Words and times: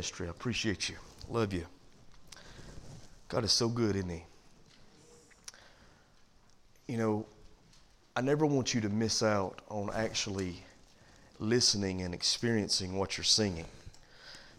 ministry. 0.00 0.28
I 0.28 0.30
appreciate 0.30 0.88
you. 0.88 0.94
Love 1.28 1.52
you. 1.52 1.66
God 3.28 3.44
is 3.44 3.52
so 3.52 3.68
good, 3.68 3.96
isn't 3.96 4.08
He? 4.08 4.24
You 6.88 6.96
know, 6.96 7.26
I 8.16 8.22
never 8.22 8.46
want 8.46 8.72
you 8.72 8.80
to 8.80 8.88
miss 8.88 9.22
out 9.22 9.60
on 9.68 9.90
actually 9.94 10.54
listening 11.38 12.00
and 12.00 12.14
experiencing 12.14 12.96
what 12.96 13.18
you're 13.18 13.24
singing. 13.24 13.66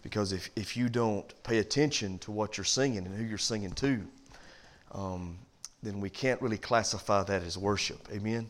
Because 0.04 0.32
if, 0.32 0.52
if 0.56 0.78
you 0.78 0.90
don't 0.90 1.26
pay 1.42 1.58
attention 1.58 2.20
to 2.20 2.30
what 2.30 2.56
you're 2.56 2.64
singing 2.64 3.08
and 3.08 3.18
who 3.18 3.24
you're 3.24 3.40
singing 3.40 3.72
to, 3.72 4.00
um, 4.92 5.40
then 5.82 6.00
we 6.02 6.12
can't 6.12 6.40
really 6.40 6.60
classify 6.60 7.24
that 7.24 7.42
as 7.42 7.58
worship. 7.58 8.08
Amen? 8.14 8.48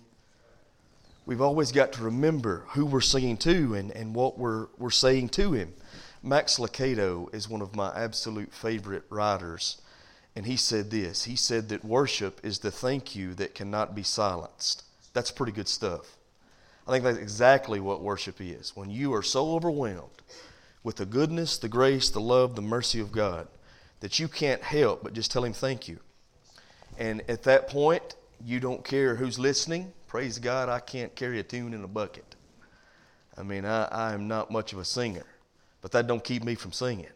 We've 1.26 1.42
always 1.42 1.72
got 1.72 1.94
to 1.94 2.04
remember 2.04 2.66
who 2.72 2.86
we're 2.86 3.00
singing 3.00 3.38
to 3.38 3.76
and, 3.76 3.92
and 3.92 4.14
what 4.14 4.38
we're, 4.38 4.68
we're 4.78 4.90
saying 4.90 5.30
to 5.30 5.54
Him. 5.54 5.74
Max 6.24 6.58
Lucado 6.58 7.34
is 7.34 7.50
one 7.50 7.62
of 7.62 7.76
my 7.76 7.92
absolute 7.96 8.54
favorite 8.54 9.04
writers, 9.10 9.82
and 10.36 10.46
he 10.46 10.56
said 10.56 10.92
this. 10.92 11.24
He 11.24 11.36
said 11.36 11.70
that 11.70 11.84
worship 11.84 12.40
is 12.44 12.60
the 12.60 12.70
thank 12.70 13.16
you 13.16 13.34
that 13.36 13.56
cannot 13.56 13.96
be 13.96 14.04
silenced. 14.04 14.84
That's 15.14 15.32
pretty 15.32 15.52
good 15.52 15.68
stuff. 15.68 16.18
I 16.88 16.92
think 16.92 17.04
that's 17.04 17.18
exactly 17.18 17.80
what 17.80 18.02
worship 18.02 18.40
is. 18.40 18.76
When 18.76 18.92
you 18.92 19.14
are 19.14 19.24
so 19.24 19.56
overwhelmed 19.56 20.22
with 20.84 20.98
the 20.98 21.06
goodness, 21.06 21.58
the 21.58 21.70
grace, 21.70 22.10
the 22.10 22.22
love, 22.22 22.56
the 22.56 22.62
mercy 22.62 23.00
of 23.00 23.12
God 23.12 23.48
that 24.02 24.20
you 24.20 24.28
can't 24.28 24.62
help 24.62 25.04
but 25.04 25.14
just 25.14 25.32
tell 25.32 25.44
Him 25.44 25.54
thank 25.54 25.88
you. 25.88 26.00
And 27.00 27.24
at 27.30 27.44
that 27.44 27.68
point, 27.68 28.16
you 28.46 28.60
don't 28.60 28.84
care 28.84 29.16
who's 29.16 29.40
listening. 29.40 29.92
Praise 30.08 30.38
God, 30.38 30.70
I 30.70 30.80
can't 30.80 31.16
carry 31.16 31.40
a 31.40 31.44
tune 31.44 31.74
in 31.74 31.84
a 31.84 31.88
bucket. 31.88 32.36
I 33.38 33.44
mean, 33.44 33.66
I, 33.66 33.86
I 33.86 34.14
am 34.14 34.28
not 34.28 34.52
much 34.52 34.74
of 34.74 34.80
a 34.80 34.86
singer, 34.86 35.26
but 35.82 35.92
that 35.92 36.08
don't 36.08 36.24
keep 36.24 36.44
me 36.44 36.56
from 36.56 36.72
singing. 36.72 37.08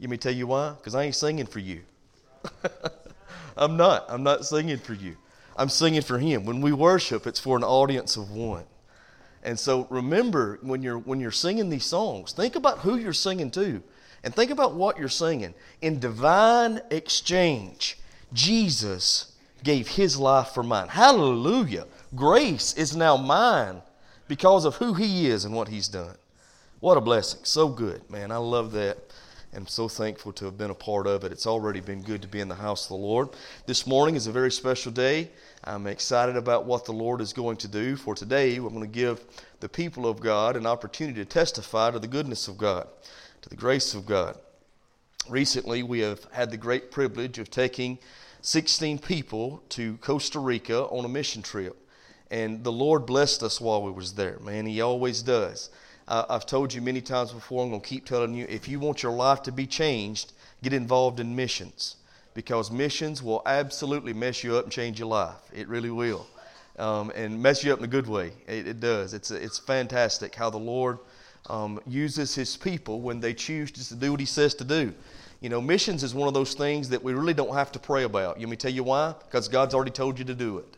Let 0.00 0.10
me 0.10 0.16
tell 0.16 0.32
you 0.32 0.46
why? 0.46 0.74
Because 0.76 0.94
I 0.94 1.04
ain't 1.04 1.14
singing 1.16 1.46
for 1.46 1.58
you. 1.58 1.80
I'm 3.56 3.76
not. 3.76 4.06
I'm 4.08 4.22
not 4.22 4.46
singing 4.46 4.78
for 4.78 4.94
you. 4.94 5.16
I'm 5.56 5.68
singing 5.68 6.02
for 6.02 6.18
Him. 6.18 6.44
When 6.44 6.60
we 6.60 6.72
worship, 6.72 7.26
it's 7.26 7.40
for 7.40 7.56
an 7.56 7.64
audience 7.64 8.16
of 8.16 8.30
one. 8.30 8.64
And 9.42 9.58
so 9.58 9.86
remember 9.90 10.58
when 10.62 10.82
you're 10.82 10.98
when 10.98 11.20
you're 11.20 11.30
singing 11.32 11.68
these 11.68 11.84
songs, 11.84 12.32
think 12.32 12.54
about 12.54 12.78
who 12.78 12.96
you're 12.96 13.12
singing 13.12 13.50
to 13.52 13.82
and 14.24 14.34
think 14.34 14.50
about 14.50 14.74
what 14.74 14.98
you're 14.98 15.08
singing. 15.08 15.54
In 15.80 15.98
divine 15.98 16.80
exchange, 16.90 17.98
Jesus 18.32 19.32
gave 19.64 19.88
his 19.88 20.16
life 20.16 20.48
for 20.48 20.62
mine. 20.62 20.88
Hallelujah. 20.88 21.86
Grace 22.14 22.74
is 22.74 22.96
now 22.96 23.16
mine 23.16 23.82
because 24.28 24.64
of 24.64 24.76
who 24.76 24.94
he 24.94 25.26
is 25.26 25.44
and 25.44 25.54
what 25.54 25.68
he's 25.68 25.88
done. 25.88 26.16
What 26.80 26.96
a 26.96 27.00
blessing. 27.00 27.40
So 27.42 27.68
good, 27.68 28.08
man. 28.08 28.30
I 28.30 28.36
love 28.36 28.70
that. 28.72 28.98
I'm 29.52 29.66
so 29.66 29.88
thankful 29.88 30.32
to 30.34 30.44
have 30.44 30.56
been 30.56 30.70
a 30.70 30.74
part 30.74 31.08
of 31.08 31.24
it. 31.24 31.32
It's 31.32 31.46
already 31.46 31.80
been 31.80 32.02
good 32.02 32.22
to 32.22 32.28
be 32.28 32.38
in 32.38 32.46
the 32.46 32.54
house 32.54 32.84
of 32.84 32.90
the 32.90 33.04
Lord. 33.04 33.30
This 33.66 33.84
morning 33.84 34.14
is 34.14 34.28
a 34.28 34.32
very 34.32 34.52
special 34.52 34.92
day. 34.92 35.28
I'm 35.64 35.88
excited 35.88 36.36
about 36.36 36.66
what 36.66 36.84
the 36.84 36.92
Lord 36.92 37.20
is 37.20 37.32
going 37.32 37.56
to 37.56 37.68
do. 37.68 37.96
For 37.96 38.14
today, 38.14 38.60
we're 38.60 38.70
going 38.70 38.82
to 38.82 38.86
give 38.86 39.24
the 39.58 39.68
people 39.68 40.06
of 40.06 40.20
God 40.20 40.54
an 40.54 40.66
opportunity 40.66 41.18
to 41.18 41.24
testify 41.24 41.90
to 41.90 41.98
the 41.98 42.06
goodness 42.06 42.46
of 42.46 42.56
God, 42.56 42.86
to 43.42 43.48
the 43.48 43.56
grace 43.56 43.92
of 43.94 44.06
God. 44.06 44.38
Recently, 45.28 45.82
we 45.82 45.98
have 45.98 46.26
had 46.30 46.52
the 46.52 46.56
great 46.56 46.92
privilege 46.92 47.40
of 47.40 47.50
taking 47.50 47.98
16 48.42 49.00
people 49.00 49.64
to 49.70 49.96
Costa 49.96 50.38
Rica 50.38 50.84
on 50.84 51.04
a 51.04 51.08
mission 51.08 51.42
trip. 51.42 51.76
And 52.30 52.62
the 52.62 52.70
Lord 52.70 53.04
blessed 53.04 53.42
us 53.42 53.60
while 53.60 53.82
we 53.82 53.90
was 53.90 54.12
there, 54.12 54.38
man. 54.38 54.66
He 54.66 54.80
always 54.80 55.22
does. 55.22 55.70
Uh, 56.08 56.24
I've 56.30 56.46
told 56.46 56.72
you 56.72 56.80
many 56.80 57.02
times 57.02 57.32
before, 57.32 57.62
I'm 57.62 57.68
going 57.68 57.82
to 57.82 57.86
keep 57.86 58.06
telling 58.06 58.32
you, 58.32 58.46
if 58.48 58.66
you 58.66 58.80
want 58.80 59.02
your 59.02 59.12
life 59.12 59.42
to 59.42 59.52
be 59.52 59.66
changed, 59.66 60.32
get 60.62 60.72
involved 60.72 61.20
in 61.20 61.36
missions 61.36 61.96
because 62.32 62.70
missions 62.70 63.22
will 63.22 63.42
absolutely 63.44 64.14
mess 64.14 64.42
you 64.42 64.56
up 64.56 64.64
and 64.64 64.72
change 64.72 64.98
your 64.98 65.08
life. 65.08 65.36
It 65.54 65.68
really 65.68 65.90
will. 65.90 66.26
Um, 66.78 67.12
and 67.14 67.42
mess 67.42 67.62
you 67.62 67.72
up 67.72 67.80
in 67.80 67.84
a 67.84 67.88
good 67.88 68.06
way. 68.06 68.32
It, 68.46 68.66
it 68.66 68.80
does. 68.80 69.12
It's, 69.12 69.30
it's 69.30 69.58
fantastic 69.58 70.34
how 70.34 70.48
the 70.48 70.58
Lord 70.58 70.98
um, 71.50 71.78
uses 71.86 72.34
His 72.34 72.56
people 72.56 73.02
when 73.02 73.20
they 73.20 73.34
choose 73.34 73.70
to 73.72 73.94
do 73.94 74.12
what 74.12 74.20
He 74.20 74.26
says 74.26 74.54
to 74.54 74.64
do. 74.64 74.94
You 75.40 75.50
know, 75.50 75.60
missions 75.60 76.02
is 76.02 76.14
one 76.14 76.26
of 76.26 76.34
those 76.34 76.54
things 76.54 76.88
that 76.88 77.02
we 77.02 77.12
really 77.12 77.34
don't 77.34 77.54
have 77.54 77.70
to 77.72 77.78
pray 77.78 78.04
about. 78.04 78.38
Let 78.38 78.48
me 78.48 78.56
tell 78.56 78.72
you 78.72 78.84
why? 78.84 79.14
Because 79.26 79.46
God's 79.48 79.74
already 79.74 79.90
told 79.90 80.18
you 80.18 80.24
to 80.24 80.34
do 80.34 80.58
it. 80.58 80.76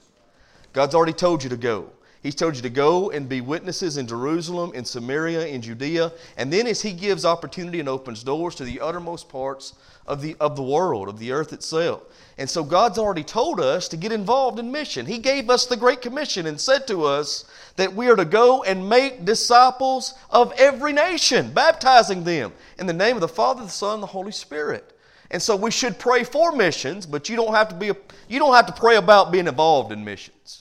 God's 0.73 0.95
already 0.95 1.13
told 1.13 1.45
you 1.45 1.51
to 1.51 1.57
go. 1.57 1.91
He's 2.23 2.35
told 2.35 2.55
you 2.55 2.61
to 2.63 2.71
go 2.71 3.11
and 3.11 3.29
be 3.29 3.41
witnesses 3.41 3.97
in 3.97 4.07
Jerusalem, 4.07 4.73
in 4.75 4.85
Samaria, 4.85 5.47
in 5.47 5.63
Judea. 5.63 6.13
And 6.37 6.53
then 6.53 6.67
as 6.67 6.83
He 6.83 6.93
gives 6.93 7.25
opportunity 7.25 7.81
and 7.81 7.89
opens 7.89 8.23
doors 8.23 8.55
to 8.57 8.65
the 8.65 8.81
uttermost 8.81 9.31
parts 9.31 9.73
of 10.07 10.21
the, 10.21 10.37
of 10.39 10.55
the 10.55 10.63
world, 10.63 11.09
of 11.09 11.19
the 11.19 11.33
earth 11.33 11.55
itself. 11.55 12.03
And 12.37 12.49
so 12.49 12.63
God's 12.63 12.99
already 12.99 13.25
told 13.25 13.59
us 13.59 13.89
to 13.89 13.97
get 13.97 14.13
involved 14.13 14.59
in 14.59 14.71
mission. 14.71 15.07
He 15.07 15.19
gave 15.19 15.49
us 15.49 15.65
the 15.65 15.77
Great 15.77 16.03
Commission 16.03 16.47
and 16.47 16.61
said 16.61 16.87
to 16.89 17.05
us 17.05 17.45
that 17.77 17.95
we 17.95 18.09
are 18.09 18.17
to 18.17 18.27
go 18.27 18.65
and 18.65 18.87
make 18.87 19.25
disciples 19.25 20.13
of 20.31 20.53
every 20.59 20.93
nation, 20.93 21.53
baptizing 21.53 22.25
them 22.25 22.53
in 22.79 22.87
the 22.87 22.93
name 22.93 23.17
of 23.17 23.23
the 23.23 23.29
Father, 23.29 23.63
the 23.63 23.71
Son, 23.71 23.95
and 23.95 24.03
the 24.03 24.09
Holy 24.09 24.33
Spirit. 24.33 24.99
And 25.31 25.41
so 25.41 25.57
we 25.57 25.71
should 25.71 25.99
pray 25.99 26.25
for 26.25 26.53
missions, 26.53 27.07
but 27.07 27.31
you 27.31 27.37
don't 27.37 27.55
have 27.55 27.69
to 27.69 27.75
be 27.75 27.91
a, 27.91 27.97
you 28.29 28.39
don't 28.39 28.55
have 28.55 28.67
to 28.67 28.73
pray 28.73 28.97
about 28.97 29.33
being 29.33 29.47
involved 29.47 29.93
in 29.93 30.05
missions. 30.05 30.60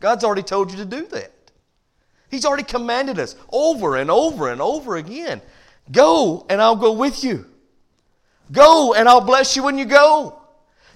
God's 0.00 0.24
already 0.24 0.42
told 0.42 0.70
you 0.70 0.78
to 0.78 0.84
do 0.84 1.06
that. 1.08 1.32
He's 2.30 2.44
already 2.44 2.62
commanded 2.62 3.18
us 3.18 3.36
over 3.52 3.96
and 3.96 4.10
over 4.10 4.50
and 4.50 4.60
over 4.60 4.96
again. 4.96 5.40
Go 5.92 6.46
and 6.48 6.60
I'll 6.60 6.76
go 6.76 6.92
with 6.92 7.22
you. 7.22 7.46
Go 8.50 8.94
and 8.94 9.08
I'll 9.08 9.20
bless 9.20 9.56
you 9.56 9.62
when 9.62 9.78
you 9.78 9.84
go. 9.84 10.36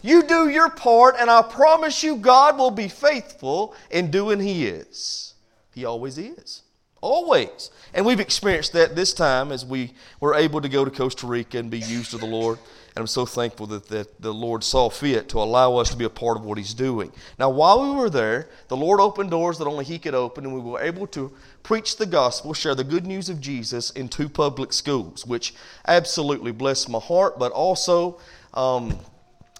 You 0.03 0.22
do 0.22 0.50
your 0.50 0.69
part, 0.69 1.16
and 1.19 1.31
I 1.31 1.41
promise 1.41 2.03
you, 2.03 2.16
God 2.16 2.59
will 2.59 2.70
be 2.70 2.88
faithful 2.88 3.75
in 3.91 4.10
doing 4.10 4.38
He 4.38 4.66
is. 4.66 5.32
He 5.72 5.87
always 5.87 6.19
is. 6.19 6.63
Always. 7.04 7.70
And 7.92 8.06
we've 8.06 8.19
experienced 8.19 8.72
that 8.72 8.97
this 8.97 9.12
time 9.12 9.53
as 9.53 9.62
we 9.62 9.92
were 10.20 10.34
able 10.34 10.62
to 10.62 10.70
go 10.70 10.87
to 10.87 10.91
Costa 10.91 11.26
Rica 11.26 11.59
and 11.59 11.70
be 11.70 11.81
used 11.81 12.15
of 12.15 12.20
the 12.20 12.26
Lord. 12.26 12.59
And 12.97 13.03
I'm 13.03 13.06
so 13.06 13.26
thankful 13.26 13.66
that, 13.66 13.88
that 13.88 14.22
the 14.22 14.32
Lord 14.32 14.65
saw 14.65 14.88
fit 14.88 15.28
to 15.28 15.38
allow 15.38 15.76
us 15.76 15.91
to 15.91 15.98
be 15.98 16.06
a 16.06 16.09
part 16.09 16.38
of 16.38 16.47
what 16.47 16.56
He's 16.56 16.72
doing. 16.72 17.12
Now, 17.38 17.50
while 17.50 17.82
we 17.82 17.94
were 17.94 18.09
there, 18.09 18.48
the 18.69 18.76
Lord 18.76 19.00
opened 19.00 19.31
doors 19.31 19.59
that 19.59 19.66
only 19.66 19.84
He 19.84 19.98
could 19.98 20.14
open, 20.14 20.47
and 20.47 20.54
we 20.54 20.60
were 20.60 20.81
able 20.81 21.06
to 21.09 21.31
preach 21.62 21.98
the 21.98 22.06
gospel, 22.06 22.54
share 22.54 22.75
the 22.75 22.84
good 22.84 23.04
news 23.04 23.28
of 23.28 23.38
Jesus 23.38 23.91
in 23.91 24.09
two 24.09 24.31
public 24.31 24.72
schools, 24.72 25.26
which 25.26 25.54
absolutely 25.87 26.53
blessed 26.53 26.88
my 26.88 27.00
heart, 27.00 27.38
but 27.38 27.53
also 27.53 28.19
um, 28.54 28.98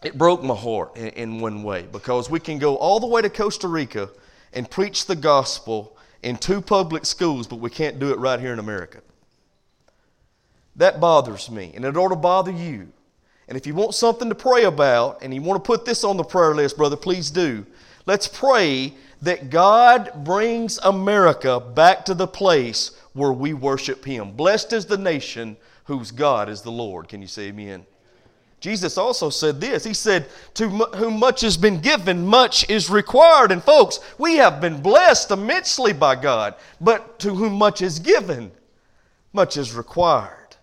it 0.03 0.17
broke 0.17 0.43
my 0.43 0.57
heart 0.57 0.97
in, 0.97 1.09
in 1.09 1.41
one 1.41 1.63
way 1.63 1.83
because 1.93 2.31
we 2.31 2.41
can 2.41 2.59
go 2.59 2.77
all 2.77 3.01
the 3.01 3.07
way 3.07 3.21
to 3.21 3.29
Costa 3.29 3.69
Rica 3.69 4.09
and 4.55 4.71
preach 4.71 5.05
the 5.05 5.17
gospel 5.17 5.94
in 6.25 6.37
two 6.37 6.61
public 6.61 7.05
schools, 7.05 7.47
but 7.47 7.57
we 7.57 7.71
can't 7.71 7.99
do 7.99 8.11
it 8.11 8.19
right 8.19 8.41
here 8.41 8.53
in 8.53 8.59
America. 8.59 9.01
That 10.77 10.99
bothers 10.99 11.51
me, 11.51 11.73
and 11.75 11.85
it 11.85 11.97
ought 11.97 12.09
to 12.09 12.17
bother 12.17 12.51
you. 12.51 12.89
And 13.47 13.59
if 13.59 13.67
you 13.67 13.75
want 13.75 13.95
something 13.95 14.31
to 14.31 14.35
pray 14.35 14.65
about 14.65 15.23
and 15.23 15.33
you 15.35 15.43
want 15.43 15.63
to 15.63 15.67
put 15.67 15.85
this 15.85 16.03
on 16.03 16.17
the 16.17 16.25
prayer 16.25 16.55
list, 16.55 16.77
brother, 16.79 16.97
please 16.97 17.31
do. 17.31 17.67
Let's 18.07 18.27
pray 18.27 18.95
that 19.23 19.51
God 19.51 20.25
brings 20.25 20.79
America 20.79 21.61
back 21.61 22.05
to 22.07 22.15
the 22.15 22.27
place 22.27 22.93
where 23.13 23.33
we 23.33 23.53
worship 23.53 24.05
Him. 24.05 24.33
Blessed 24.33 24.73
is 24.73 24.87
the 24.87 24.99
nation 24.99 25.57
whose 25.85 26.11
God 26.11 26.49
is 26.49 26.63
the 26.63 26.73
Lord. 26.73 27.09
Can 27.09 27.21
you 27.21 27.29
say 27.29 27.49
amen? 27.49 27.85
Jesus 28.65 28.97
also 28.97 29.29
said 29.29 29.61
this. 29.61 29.85
He 29.85 29.93
said, 29.93 30.27
To 30.55 30.71
whom 30.71 31.19
much 31.19 31.43
has 31.43 31.59
been 31.59 31.83
given, 31.83 32.25
much 32.25 32.67
is 32.71 32.89
required. 32.89 33.53
And 33.53 33.63
folks, 33.63 34.01
we 34.17 34.37
have 34.37 34.59
been 34.59 34.81
blessed 34.81 35.31
immensely 35.31 35.93
by 35.93 36.15
God, 36.15 36.55
but 36.81 37.19
to 37.19 37.35
whom 37.35 37.53
much 37.53 37.83
is 37.83 37.99
given, 37.99 38.53
much 39.35 39.59
is 39.59 39.75
required. 39.75 40.57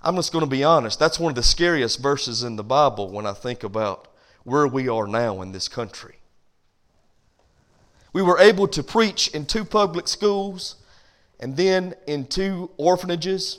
I'm 0.00 0.16
just 0.16 0.32
going 0.32 0.46
to 0.46 0.50
be 0.50 0.64
honest. 0.64 0.98
That's 0.98 1.20
one 1.20 1.28
of 1.28 1.36
the 1.36 1.42
scariest 1.42 2.00
verses 2.00 2.42
in 2.42 2.56
the 2.56 2.64
Bible 2.64 3.10
when 3.10 3.26
I 3.26 3.34
think 3.34 3.64
about 3.64 4.08
where 4.44 4.66
we 4.66 4.88
are 4.88 5.06
now 5.06 5.42
in 5.42 5.52
this 5.52 5.68
country. 5.68 6.14
We 8.14 8.22
were 8.22 8.38
able 8.38 8.66
to 8.68 8.82
preach 8.82 9.28
in 9.28 9.44
two 9.44 9.66
public 9.66 10.08
schools 10.08 10.76
and 11.38 11.54
then 11.54 11.96
in 12.06 12.28
two 12.28 12.70
orphanages. 12.78 13.58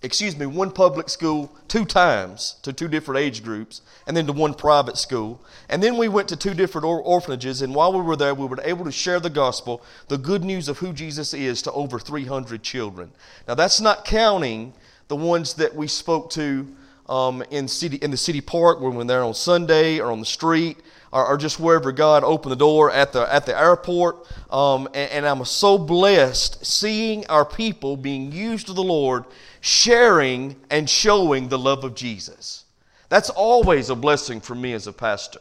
Excuse 0.00 0.36
me, 0.36 0.46
one 0.46 0.70
public 0.70 1.08
school 1.08 1.50
two 1.66 1.84
times 1.84 2.56
to 2.62 2.72
two 2.72 2.86
different 2.86 3.20
age 3.20 3.42
groups, 3.42 3.80
and 4.06 4.16
then 4.16 4.26
to 4.26 4.32
one 4.32 4.54
private 4.54 4.96
school. 4.96 5.40
And 5.68 5.82
then 5.82 5.96
we 5.96 6.06
went 6.06 6.28
to 6.28 6.36
two 6.36 6.54
different 6.54 6.84
or- 6.84 7.02
orphanages, 7.02 7.62
and 7.62 7.74
while 7.74 7.92
we 7.92 8.00
were 8.00 8.14
there, 8.14 8.32
we 8.32 8.46
were 8.46 8.60
able 8.62 8.84
to 8.84 8.92
share 8.92 9.18
the 9.18 9.28
gospel, 9.28 9.82
the 10.06 10.16
good 10.16 10.44
news 10.44 10.68
of 10.68 10.78
who 10.78 10.92
Jesus 10.92 11.34
is, 11.34 11.62
to 11.62 11.72
over 11.72 11.98
300 11.98 12.62
children. 12.62 13.10
Now, 13.48 13.54
that's 13.54 13.80
not 13.80 14.04
counting 14.04 14.72
the 15.08 15.16
ones 15.16 15.54
that 15.54 15.74
we 15.74 15.88
spoke 15.88 16.30
to 16.30 16.68
um, 17.08 17.42
in, 17.50 17.68
city, 17.68 17.96
in 17.96 18.10
the 18.10 18.16
city 18.16 18.40
park 18.40 18.80
when 18.80 19.06
there 19.06 19.22
on 19.22 19.34
Sunday 19.34 19.98
or 20.00 20.10
on 20.10 20.20
the 20.20 20.26
street. 20.26 20.78
or, 21.12 21.26
or 21.26 21.36
just 21.36 21.58
wherever 21.58 21.92
God 21.92 22.24
opened 22.24 22.52
the 22.52 22.56
door 22.56 22.90
at 22.90 23.12
the, 23.12 23.32
at 23.32 23.46
the 23.46 23.58
airport. 23.58 24.26
Um, 24.50 24.86
and, 24.88 25.10
and 25.10 25.26
I'm 25.26 25.44
so 25.44 25.78
blessed 25.78 26.64
seeing 26.64 27.26
our 27.26 27.44
people 27.44 27.96
being 27.96 28.32
used 28.32 28.66
to 28.66 28.72
the 28.72 28.82
Lord, 28.82 29.24
sharing 29.60 30.56
and 30.70 30.88
showing 30.88 31.48
the 31.48 31.58
love 31.58 31.84
of 31.84 31.94
Jesus. 31.94 32.64
That's 33.08 33.30
always 33.30 33.90
a 33.90 33.94
blessing 33.94 34.40
for 34.40 34.54
me 34.54 34.72
as 34.74 34.86
a 34.86 34.92
pastor. 34.92 35.40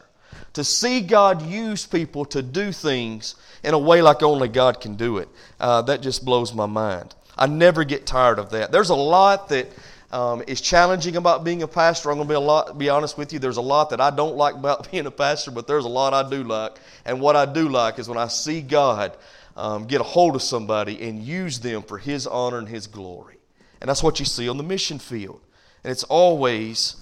To 0.54 0.64
see 0.64 1.02
God 1.02 1.42
use 1.42 1.86
people 1.86 2.26
to 2.26 2.42
do 2.42 2.72
things 2.72 3.36
in 3.64 3.74
a 3.74 3.80
way 3.80 4.02
like 4.02 4.24
only 4.24 4.48
God 4.48 4.80
can 4.80 4.96
do 4.96 5.18
it, 5.18 5.30
uh, 5.60 5.82
that 5.84 6.02
just 6.02 6.24
blows 6.24 6.54
my 6.54 6.66
mind. 6.66 7.14
I 7.38 7.46
never 7.46 7.84
get 7.84 8.08
tired 8.08 8.40
of 8.40 8.50
that. 8.52 8.72
There's 8.72 8.90
a 8.90 8.96
lot 8.96 9.50
that 9.50 9.68
um, 10.12 10.44
is 10.48 10.62
challenging 10.62 11.18
about 11.18 11.44
being 11.44 11.64
a 11.64 11.68
pastor. 11.68 12.10
I'm 12.10 12.18
going 12.18 12.28
to 12.28 12.32
be 12.32 12.36
a 12.36 12.40
lot, 12.40 12.78
be 12.78 12.90
honest 12.90 13.18
with 13.18 13.34
you. 13.34 13.40
There's 13.40 13.58
a 13.58 13.62
lot 13.62 13.90
that 13.90 14.00
I 14.00 14.10
don't 14.10 14.36
like 14.36 14.56
about 14.56 14.90
being 14.92 15.06
a 15.06 15.12
pastor, 15.12 15.52
but 15.52 15.68
there's 15.68 15.86
a 15.86 15.90
lot 15.90 16.14
I 16.14 16.30
do 16.30 16.44
like. 16.44 16.78
And 17.06 17.20
what 17.20 17.36
I 17.36 17.46
do 17.46 17.70
like 17.70 18.00
is 18.00 18.08
when 18.08 18.18
I 18.18 18.28
see 18.28 18.62
God 18.62 19.18
um, 19.56 19.86
get 19.86 20.00
a 20.02 20.06
hold 20.06 20.36
of 20.36 20.42
somebody 20.42 21.02
and 21.02 21.24
use 21.24 21.60
them 21.60 21.82
for 21.82 21.98
His 21.98 22.28
honor 22.28 22.60
and 22.60 22.70
His 22.70 22.88
glory. 22.88 23.38
And 23.82 23.90
that's 23.90 24.02
what 24.02 24.20
you 24.20 24.26
see 24.26 24.48
on 24.48 24.58
the 24.58 24.64
mission 24.64 25.00
field. 25.00 25.42
And 25.84 25.92
it's 25.92 26.04
always 26.04 26.96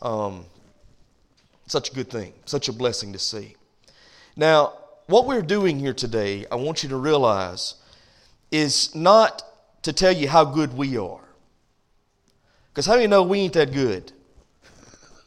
um, 0.00 0.46
such 1.66 1.90
a 1.90 1.94
good 1.94 2.10
thing, 2.10 2.32
such 2.44 2.68
a 2.68 2.72
blessing 2.72 3.12
to 3.12 3.18
see. 3.18 3.56
Now, 4.36 4.74
what 5.06 5.26
we're 5.26 5.42
doing 5.42 5.78
here 5.78 5.94
today, 5.94 6.46
I 6.50 6.56
want 6.56 6.82
you 6.82 6.88
to 6.90 6.96
realize, 6.96 7.74
is 8.50 8.94
not 8.94 9.42
to 9.82 9.92
tell 9.92 10.12
you 10.12 10.28
how 10.28 10.44
good 10.44 10.76
we 10.76 10.96
are. 10.96 11.27
Because 12.78 12.86
how 12.86 12.94
do 12.94 13.02
you 13.02 13.08
know 13.08 13.24
we 13.24 13.40
ain't 13.40 13.54
that 13.54 13.72
good? 13.72 14.12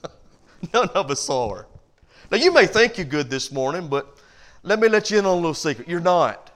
None 0.74 0.88
of 0.96 1.12
us 1.12 1.30
are. 1.30 1.68
Now, 2.32 2.38
you 2.38 2.50
may 2.54 2.66
think 2.66 2.98
you're 2.98 3.06
good 3.06 3.30
this 3.30 3.52
morning, 3.52 3.90
but 3.90 4.16
let 4.64 4.80
me 4.80 4.88
let 4.88 5.12
you 5.12 5.20
in 5.20 5.26
on 5.26 5.34
a 5.34 5.36
little 5.36 5.54
secret. 5.54 5.90
You're 5.90 6.00
not. 6.00 6.50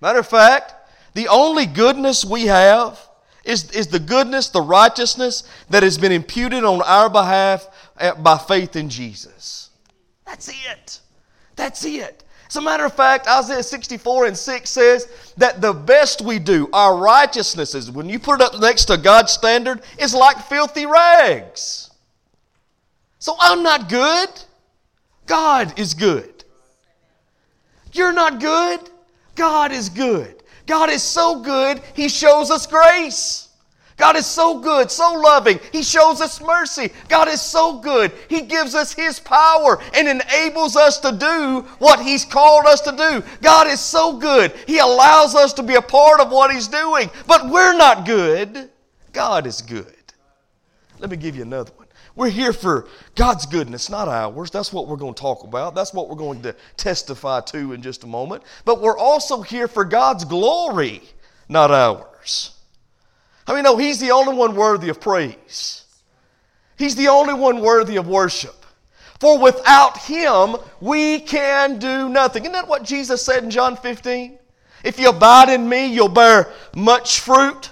Matter 0.00 0.20
of 0.20 0.26
fact, 0.26 0.72
the 1.12 1.28
only 1.28 1.66
goodness 1.66 2.24
we 2.24 2.46
have 2.46 2.98
is, 3.44 3.70
is 3.72 3.88
the 3.88 3.98
goodness, 3.98 4.48
the 4.48 4.62
righteousness 4.62 5.44
that 5.68 5.82
has 5.82 5.98
been 5.98 6.10
imputed 6.10 6.64
on 6.64 6.80
our 6.80 7.10
behalf 7.10 7.68
eh, 7.98 8.14
by 8.14 8.38
faith 8.38 8.76
in 8.76 8.88
Jesus. 8.88 9.68
That's 10.24 10.48
it. 10.48 11.00
That's 11.54 11.84
it. 11.84 12.24
As 12.50 12.56
a 12.56 12.60
matter 12.60 12.84
of 12.84 12.92
fact, 12.92 13.28
Isaiah 13.28 13.62
64 13.62 14.26
and 14.26 14.36
6 14.36 14.68
says 14.68 15.06
that 15.36 15.60
the 15.60 15.72
best 15.72 16.20
we 16.20 16.40
do, 16.40 16.68
our 16.72 16.96
righteousnesses, 16.96 17.92
when 17.92 18.08
you 18.08 18.18
put 18.18 18.40
it 18.40 18.42
up 18.42 18.60
next 18.60 18.86
to 18.86 18.96
God's 18.96 19.30
standard, 19.30 19.82
is 20.00 20.12
like 20.12 20.36
filthy 20.46 20.84
rags. 20.84 21.92
So 23.20 23.36
I'm 23.38 23.62
not 23.62 23.88
good. 23.88 24.28
God 25.26 25.78
is 25.78 25.94
good. 25.94 26.42
You're 27.92 28.12
not 28.12 28.40
good. 28.40 28.80
God 29.36 29.70
is 29.70 29.88
good. 29.88 30.42
God 30.66 30.90
is 30.90 31.04
so 31.04 31.40
good, 31.40 31.80
He 31.94 32.08
shows 32.08 32.50
us 32.50 32.66
grace. 32.66 33.49
God 34.00 34.16
is 34.16 34.24
so 34.24 34.60
good, 34.60 34.90
so 34.90 35.12
loving. 35.12 35.60
He 35.72 35.82
shows 35.82 36.22
us 36.22 36.40
mercy. 36.40 36.90
God 37.08 37.28
is 37.28 37.42
so 37.42 37.80
good. 37.80 38.12
He 38.30 38.40
gives 38.40 38.74
us 38.74 38.94
His 38.94 39.20
power 39.20 39.78
and 39.92 40.08
enables 40.08 40.74
us 40.74 40.98
to 41.00 41.12
do 41.12 41.68
what 41.78 42.00
He's 42.00 42.24
called 42.24 42.64
us 42.64 42.80
to 42.80 42.92
do. 42.92 43.22
God 43.42 43.66
is 43.66 43.78
so 43.78 44.16
good. 44.16 44.52
He 44.66 44.78
allows 44.78 45.34
us 45.34 45.52
to 45.52 45.62
be 45.62 45.74
a 45.74 45.82
part 45.82 46.18
of 46.18 46.32
what 46.32 46.50
He's 46.50 46.66
doing. 46.66 47.10
But 47.26 47.50
we're 47.50 47.76
not 47.76 48.06
good. 48.06 48.70
God 49.12 49.46
is 49.46 49.60
good. 49.60 49.94
Let 50.98 51.10
me 51.10 51.18
give 51.18 51.36
you 51.36 51.42
another 51.42 51.72
one. 51.76 51.88
We're 52.16 52.30
here 52.30 52.54
for 52.54 52.88
God's 53.16 53.44
goodness, 53.44 53.90
not 53.90 54.08
ours. 54.08 54.50
That's 54.50 54.72
what 54.72 54.88
we're 54.88 54.96
going 54.96 55.12
to 55.12 55.20
talk 55.20 55.44
about. 55.44 55.74
That's 55.74 55.92
what 55.92 56.08
we're 56.08 56.16
going 56.16 56.40
to 56.42 56.56
testify 56.78 57.42
to 57.42 57.74
in 57.74 57.82
just 57.82 58.04
a 58.04 58.06
moment. 58.06 58.44
But 58.64 58.80
we're 58.80 58.96
also 58.96 59.42
here 59.42 59.68
for 59.68 59.84
God's 59.84 60.24
glory, 60.24 61.02
not 61.50 61.70
ours. 61.70 62.56
I 63.50 63.54
mean, 63.54 63.64
no, 63.64 63.76
He's 63.76 63.98
the 63.98 64.12
only 64.12 64.32
one 64.32 64.54
worthy 64.54 64.90
of 64.90 65.00
praise. 65.00 65.84
He's 66.78 66.94
the 66.94 67.08
only 67.08 67.34
one 67.34 67.60
worthy 67.60 67.96
of 67.96 68.06
worship. 68.06 68.54
For 69.18 69.40
without 69.40 69.98
Him, 69.98 70.54
we 70.80 71.18
can 71.18 71.80
do 71.80 72.08
nothing. 72.08 72.44
Isn't 72.44 72.52
that 72.52 72.68
what 72.68 72.84
Jesus 72.84 73.24
said 73.24 73.42
in 73.42 73.50
John 73.50 73.76
15? 73.76 74.38
If 74.84 75.00
you 75.00 75.08
abide 75.08 75.48
in 75.48 75.68
me, 75.68 75.92
you'll 75.92 76.08
bear 76.08 76.52
much 76.76 77.18
fruit. 77.18 77.70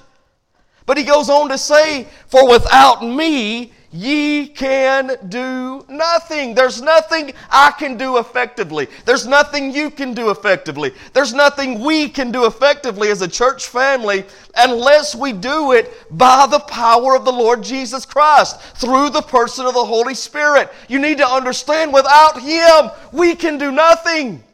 But 0.85 0.99
He 0.99 1.05
goes 1.05 1.31
on 1.31 1.49
to 1.51 1.57
say, 1.57 2.09
For 2.27 2.51
without 2.51 3.05
me, 3.05 3.73
Ye 3.91 4.49
can 4.49 5.17
do 5.31 5.83
nothing. 5.89 6.55
There's 6.55 6.83
nothing 6.83 7.33
I 7.51 7.71
can 7.71 7.97
do 7.97 8.19
effectively. 8.19 8.87
There's 9.07 9.27
nothing 9.27 9.73
you 9.73 9.89
can 9.89 10.13
do 10.13 10.29
effectively. 10.29 10.93
There's 11.15 11.33
nothing 11.33 11.81
we 11.81 12.11
can 12.11 12.31
do 12.31 12.45
effectively 12.45 13.09
as 13.09 13.23
a 13.23 13.29
church 13.29 13.67
family 13.67 14.27
unless 14.55 15.15
we 15.15 15.33
do 15.33 15.73
it 15.73 15.91
by 16.11 16.47
the 16.51 16.59
power 16.59 17.17
of 17.17 17.25
the 17.25 17.33
Lord 17.33 17.63
Jesus 17.63 18.05
Christ 18.05 18.61
through 18.77 19.09
the 19.09 19.23
person 19.23 19.65
of 19.65 19.73
the 19.73 19.85
Holy 19.85 20.15
Spirit. 20.15 20.71
You 20.89 20.99
need 20.99 21.17
to 21.19 21.27
understand 21.27 21.91
without 21.91 22.43
Him, 22.43 22.91
we 23.11 23.35
can 23.35 23.57
do 23.57 23.73
nothing. 23.73 24.45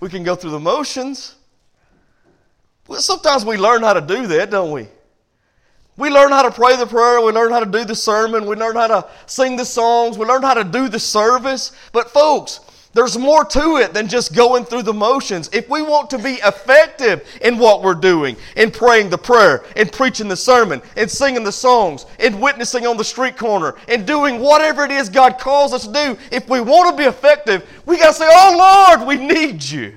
We 0.00 0.08
can 0.08 0.22
go 0.24 0.34
through 0.34 0.52
the 0.52 0.60
motions. 0.60 1.34
Well, 2.88 3.02
sometimes 3.02 3.44
we 3.44 3.58
learn 3.58 3.82
how 3.82 3.92
to 3.92 4.00
do 4.00 4.26
that, 4.28 4.50
don't 4.50 4.70
we? 4.70 4.88
We 5.96 6.10
learn 6.10 6.30
how 6.30 6.42
to 6.42 6.50
pray 6.50 6.76
the 6.76 6.86
prayer. 6.86 7.20
We 7.20 7.32
learn 7.32 7.52
how 7.52 7.60
to 7.60 7.70
do 7.70 7.84
the 7.84 7.94
sermon. 7.94 8.46
We 8.46 8.56
learn 8.56 8.74
how 8.74 8.88
to 8.88 9.08
sing 9.26 9.56
the 9.56 9.64
songs. 9.64 10.18
We 10.18 10.26
learn 10.26 10.42
how 10.42 10.54
to 10.54 10.64
do 10.64 10.88
the 10.88 10.98
service. 10.98 11.70
But, 11.92 12.10
folks, 12.10 12.60
there's 12.94 13.18
more 13.18 13.44
to 13.44 13.76
it 13.76 13.92
than 13.92 14.08
just 14.08 14.34
going 14.34 14.64
through 14.64 14.82
the 14.84 14.92
motions. 14.94 15.50
If 15.52 15.68
we 15.68 15.82
want 15.82 16.10
to 16.10 16.18
be 16.18 16.34
effective 16.34 17.28
in 17.42 17.58
what 17.58 17.82
we're 17.82 17.94
doing, 17.94 18.36
in 18.56 18.70
praying 18.70 19.10
the 19.10 19.18
prayer, 19.18 19.64
in 19.74 19.88
preaching 19.88 20.28
the 20.28 20.36
sermon, 20.36 20.80
in 20.96 21.08
singing 21.08 21.42
the 21.42 21.52
songs, 21.52 22.06
in 22.20 22.40
witnessing 22.40 22.86
on 22.86 22.96
the 22.96 23.04
street 23.04 23.36
corner, 23.36 23.74
in 23.88 24.06
doing 24.06 24.38
whatever 24.38 24.84
it 24.84 24.92
is 24.92 25.08
God 25.08 25.38
calls 25.38 25.72
us 25.72 25.86
to 25.88 25.92
do, 25.92 26.18
if 26.30 26.48
we 26.48 26.60
want 26.60 26.90
to 26.90 26.96
be 26.96 27.08
effective, 27.08 27.68
we 27.84 27.98
got 27.98 28.08
to 28.08 28.14
say, 28.14 28.28
Oh 28.28 28.96
Lord, 28.96 29.08
we 29.08 29.24
need 29.24 29.62
you. 29.62 29.94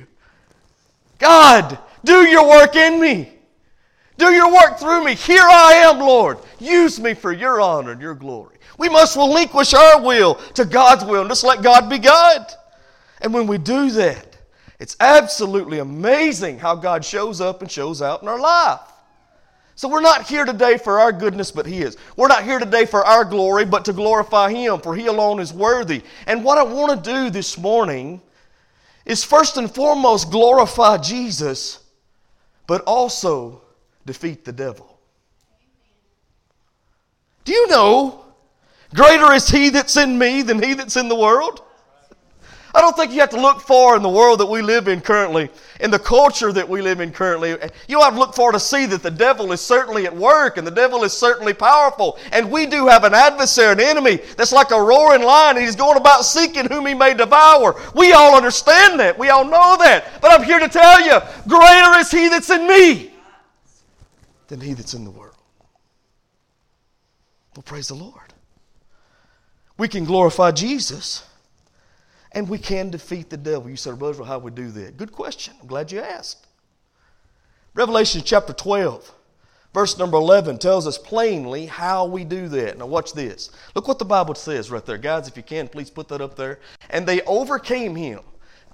God, 1.19 1.77
do 2.03 2.25
your 2.27 2.47
work 2.47 2.75
in 2.75 2.99
me. 2.99 3.36
Do 4.17 4.31
your 4.31 4.51
work 4.51 4.79
through 4.79 5.05
me. 5.05 5.15
Here 5.15 5.43
I 5.43 5.73
am, 5.85 5.99
Lord. 5.99 6.39
Use 6.59 6.99
me 6.99 7.13
for 7.13 7.31
your 7.31 7.61
honor 7.61 7.91
and 7.91 8.01
your 8.01 8.15
glory. 8.15 8.57
We 8.77 8.89
must 8.89 9.15
relinquish 9.15 9.73
our 9.73 10.01
will 10.01 10.35
to 10.55 10.65
God's 10.65 11.05
will 11.05 11.21
and 11.21 11.29
just 11.29 11.43
let 11.43 11.61
God 11.61 11.89
be 11.89 11.99
God. 11.99 12.45
And 13.21 13.33
when 13.33 13.47
we 13.47 13.57
do 13.57 13.89
that, 13.91 14.37
it's 14.79 14.95
absolutely 14.99 15.79
amazing 15.79 16.59
how 16.59 16.75
God 16.75 17.03
shows 17.03 17.41
up 17.41 17.61
and 17.61 17.71
shows 17.71 18.01
out 18.01 18.21
in 18.21 18.27
our 18.27 18.39
life. 18.39 18.79
So 19.75 19.87
we're 19.87 20.01
not 20.01 20.27
here 20.27 20.45
today 20.45 20.77
for 20.77 20.99
our 20.99 21.11
goodness, 21.11 21.51
but 21.51 21.67
His. 21.67 21.97
We're 22.15 22.27
not 22.27 22.43
here 22.43 22.57
today 22.57 22.85
for 22.85 23.05
our 23.05 23.23
glory, 23.23 23.65
but 23.65 23.85
to 23.85 23.93
glorify 23.93 24.51
Him, 24.51 24.79
for 24.79 24.95
He 24.95 25.05
alone 25.05 25.39
is 25.39 25.53
worthy. 25.53 26.01
And 26.25 26.43
what 26.43 26.57
I 26.57 26.63
want 26.63 27.03
to 27.03 27.11
do 27.11 27.29
this 27.29 27.57
morning 27.57 28.21
is 29.05 29.23
first 29.23 29.57
and 29.57 29.73
foremost 29.73 30.31
glorify 30.31 30.97
Jesus, 30.97 31.83
but 32.65 32.81
also 32.85 33.61
defeat 34.07 34.43
the 34.43 34.51
devil. 34.51 34.97
Do 37.45 37.53
you 37.53 37.67
know 37.67 38.25
greater 38.95 39.31
is 39.33 39.47
he 39.47 39.69
that's 39.69 39.97
in 39.97 40.17
me 40.17 40.41
than 40.41 40.61
he 40.61 40.73
that's 40.73 40.97
in 40.97 41.07
the 41.09 41.15
world? 41.15 41.61
I 42.73 42.81
don't 42.81 42.95
think 42.95 43.11
you 43.11 43.21
have 43.21 43.31
to 43.31 43.41
look 43.41 43.61
far 43.61 43.95
in 43.95 44.03
the 44.03 44.09
world 44.09 44.39
that 44.39 44.45
we 44.45 44.61
live 44.61 44.87
in 44.87 45.01
currently, 45.01 45.49
in 45.79 45.89
the 45.89 45.97
culture 45.97 46.51
that 46.51 46.67
we 46.67 46.81
live 46.81 46.99
in 46.99 47.11
currently. 47.11 47.57
You 47.87 47.99
have 48.01 48.13
to 48.13 48.19
look 48.19 48.35
far 48.35 48.51
to 48.51 48.59
see 48.59 48.85
that 48.85 49.01
the 49.01 49.09
devil 49.09 49.51
is 49.51 49.61
certainly 49.61 50.05
at 50.05 50.15
work 50.15 50.57
and 50.57 50.67
the 50.67 50.71
devil 50.71 51.03
is 51.03 51.11
certainly 51.11 51.53
powerful. 51.53 52.19
And 52.31 52.51
we 52.51 52.65
do 52.65 52.85
have 52.87 53.03
an 53.03 53.15
adversary, 53.15 53.71
an 53.71 53.79
enemy 53.79 54.19
that's 54.35 54.51
like 54.51 54.71
a 54.71 54.79
roaring 54.81 55.23
lion 55.23 55.57
and 55.57 55.65
he's 55.65 55.75
going 55.75 55.97
about 55.97 56.23
seeking 56.23 56.67
whom 56.67 56.85
he 56.85 56.93
may 56.93 57.13
devour. 57.13 57.81
We 57.95 58.13
all 58.13 58.35
understand 58.35 58.99
that. 58.99 59.17
We 59.17 59.29
all 59.29 59.45
know 59.45 59.77
that. 59.79 60.21
But 60.21 60.31
I'm 60.31 60.43
here 60.43 60.59
to 60.59 60.69
tell 60.69 61.01
you 61.03 61.19
greater 61.47 61.97
is 61.97 62.11
he 62.11 62.29
that's 62.29 62.49
in 62.51 62.67
me 62.67 63.16
than 64.47 64.61
he 64.61 64.73
that's 64.73 64.93
in 64.93 65.03
the 65.03 65.11
world. 65.11 65.35
Well, 67.55 67.63
praise 67.63 67.87
the 67.87 67.95
Lord. 67.95 68.33
We 69.77 69.87
can 69.87 70.05
glorify 70.05 70.51
Jesus 70.51 71.27
and 72.31 72.47
we 72.49 72.57
can 72.57 72.89
defeat 72.89 73.29
the 73.29 73.37
devil. 73.37 73.69
You 73.69 73.77
said, 73.77 73.97
Brother, 73.99 74.23
how 74.23 74.39
we 74.39 74.51
do 74.51 74.69
that? 74.71 74.97
Good 74.97 75.11
question. 75.11 75.55
I'm 75.61 75.67
glad 75.67 75.91
you 75.91 75.99
asked. 75.99 76.45
Revelation 77.73 78.21
chapter 78.25 78.53
12, 78.53 79.11
verse 79.73 79.97
number 79.99 80.17
11 80.17 80.57
tells 80.57 80.87
us 80.87 80.97
plainly 80.97 81.67
how 81.67 82.05
we 82.05 82.23
do 82.23 82.47
that. 82.47 82.77
Now, 82.77 82.87
watch 82.87 83.13
this. 83.13 83.51
Look 83.75 83.87
what 83.87 83.99
the 83.99 84.05
Bible 84.05 84.35
says 84.35 84.71
right 84.71 84.83
there. 84.85 84.97
Guys, 84.97 85.27
if 85.27 85.37
you 85.37 85.43
can, 85.43 85.67
please 85.67 85.89
put 85.89 86.07
that 86.07 86.21
up 86.21 86.35
there. 86.35 86.59
And 86.89 87.07
they 87.07 87.21
overcame 87.21 87.95
him. 87.95 88.21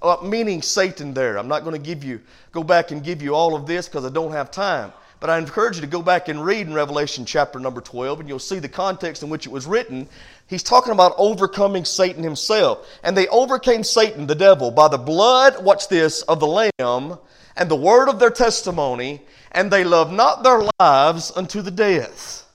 Uh, 0.02 0.18
meaning 0.22 0.62
Satan 0.62 1.14
there. 1.14 1.38
I'm 1.38 1.48
not 1.48 1.64
going 1.64 1.76
to 1.76 1.82
give 1.82 2.04
you, 2.04 2.20
go 2.52 2.64
back 2.64 2.92
and 2.92 3.02
give 3.02 3.22
you 3.22 3.34
all 3.34 3.56
of 3.56 3.66
this 3.66 3.88
because 3.88 4.04
I 4.04 4.10
don't 4.10 4.34
have 4.34 4.52
time. 4.52 4.92
But 5.24 5.30
I 5.30 5.38
encourage 5.38 5.78
you 5.78 5.82
to 5.82 5.88
go 5.88 6.02
back 6.02 6.28
and 6.28 6.44
read 6.44 6.68
in 6.68 6.74
Revelation 6.74 7.24
chapter 7.24 7.58
number 7.58 7.80
12, 7.80 8.20
and 8.20 8.28
you'll 8.28 8.40
see 8.40 8.60
the 8.60 8.68
context 8.68 9.24
in 9.24 9.30
which 9.30 9.46
it 9.46 9.54
was 9.54 9.66
written. 9.66 10.10
He's 10.48 10.64
talking 10.64 10.92
about 10.92 11.16
overcoming 11.18 11.86
Satan 11.86 12.22
himself. 12.22 12.86
And 13.04 13.16
they 13.16 13.30
overcame 13.30 13.86
Satan, 13.86 14.28
the 14.28 14.36
devil, 14.36 14.70
by 14.70 14.90
the 14.90 14.98
blood, 14.98 15.64
watch 15.64 15.88
this, 15.88 16.24
of 16.24 16.42
the 16.42 16.46
Lamb 16.48 17.18
and 17.56 17.72
the 17.72 17.76
word 17.78 18.10
of 18.10 18.20
their 18.20 18.32
testimony, 18.32 19.22
and 19.54 19.72
they 19.72 19.86
loved 19.86 20.12
not 20.12 20.44
their 20.44 20.64
lives 20.78 21.32
unto 21.34 21.62
the 21.62 21.72
death. 21.72 22.46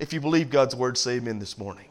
If 0.00 0.12
you 0.12 0.20
believe 0.20 0.50
God's 0.50 0.74
word, 0.74 0.98
say 0.98 1.18
amen 1.18 1.38
this 1.38 1.56
morning. 1.56 1.86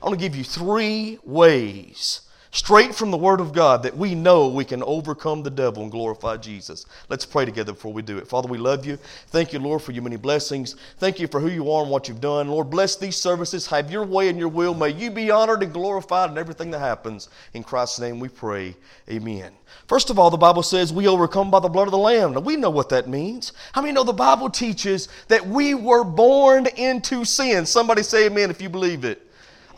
I 0.00 0.06
want 0.06 0.20
to 0.20 0.24
give 0.24 0.36
you 0.36 0.44
three 0.44 1.18
ways 1.24 2.20
straight 2.52 2.94
from 2.94 3.10
the 3.10 3.16
Word 3.16 3.40
of 3.40 3.52
God 3.52 3.82
that 3.84 3.96
we 3.96 4.14
know 4.14 4.48
we 4.48 4.64
can 4.64 4.82
overcome 4.82 5.42
the 5.42 5.50
devil 5.50 5.82
and 5.82 5.92
glorify 5.92 6.36
Jesus. 6.36 6.86
Let's 7.08 7.24
pray 7.24 7.44
together 7.44 7.72
before 7.72 7.92
we 7.92 8.02
do 8.02 8.18
it. 8.18 8.26
Father, 8.26 8.48
we 8.48 8.58
love 8.58 8.84
you. 8.84 8.96
Thank 9.28 9.52
you, 9.52 9.60
Lord, 9.60 9.82
for 9.82 9.92
your 9.92 10.02
many 10.02 10.16
blessings. 10.16 10.74
Thank 10.98 11.20
you 11.20 11.28
for 11.28 11.40
who 11.40 11.48
you 11.48 11.70
are 11.70 11.82
and 11.82 11.90
what 11.90 12.08
you've 12.08 12.20
done. 12.20 12.48
Lord, 12.48 12.70
bless 12.70 12.96
these 12.96 13.16
services. 13.16 13.66
Have 13.68 13.90
your 13.90 14.04
way 14.04 14.28
and 14.28 14.38
your 14.38 14.48
will. 14.48 14.74
May 14.74 14.90
you 14.90 15.10
be 15.10 15.30
honored 15.30 15.62
and 15.62 15.72
glorified 15.72 16.30
in 16.30 16.38
everything 16.38 16.70
that 16.72 16.80
happens. 16.80 17.28
In 17.54 17.62
Christ's 17.62 18.00
name 18.00 18.18
we 18.18 18.28
pray. 18.28 18.74
Amen. 19.08 19.52
First 19.86 20.10
of 20.10 20.18
all, 20.18 20.30
the 20.30 20.36
Bible 20.36 20.62
says 20.62 20.92
we 20.92 21.06
overcome 21.06 21.50
by 21.50 21.60
the 21.60 21.68
blood 21.68 21.86
of 21.86 21.92
the 21.92 21.98
Lamb. 21.98 22.34
Now, 22.34 22.40
we 22.40 22.56
know 22.56 22.70
what 22.70 22.88
that 22.88 23.08
means. 23.08 23.52
How 23.72 23.80
many 23.80 23.92
know 23.92 24.04
the 24.04 24.12
Bible 24.12 24.50
teaches 24.50 25.08
that 25.28 25.46
we 25.46 25.74
were 25.74 26.04
born 26.04 26.66
into 26.76 27.24
sin? 27.24 27.64
Somebody 27.66 28.02
say 28.02 28.26
amen 28.26 28.50
if 28.50 28.60
you 28.60 28.68
believe 28.68 29.04
it. 29.04 29.29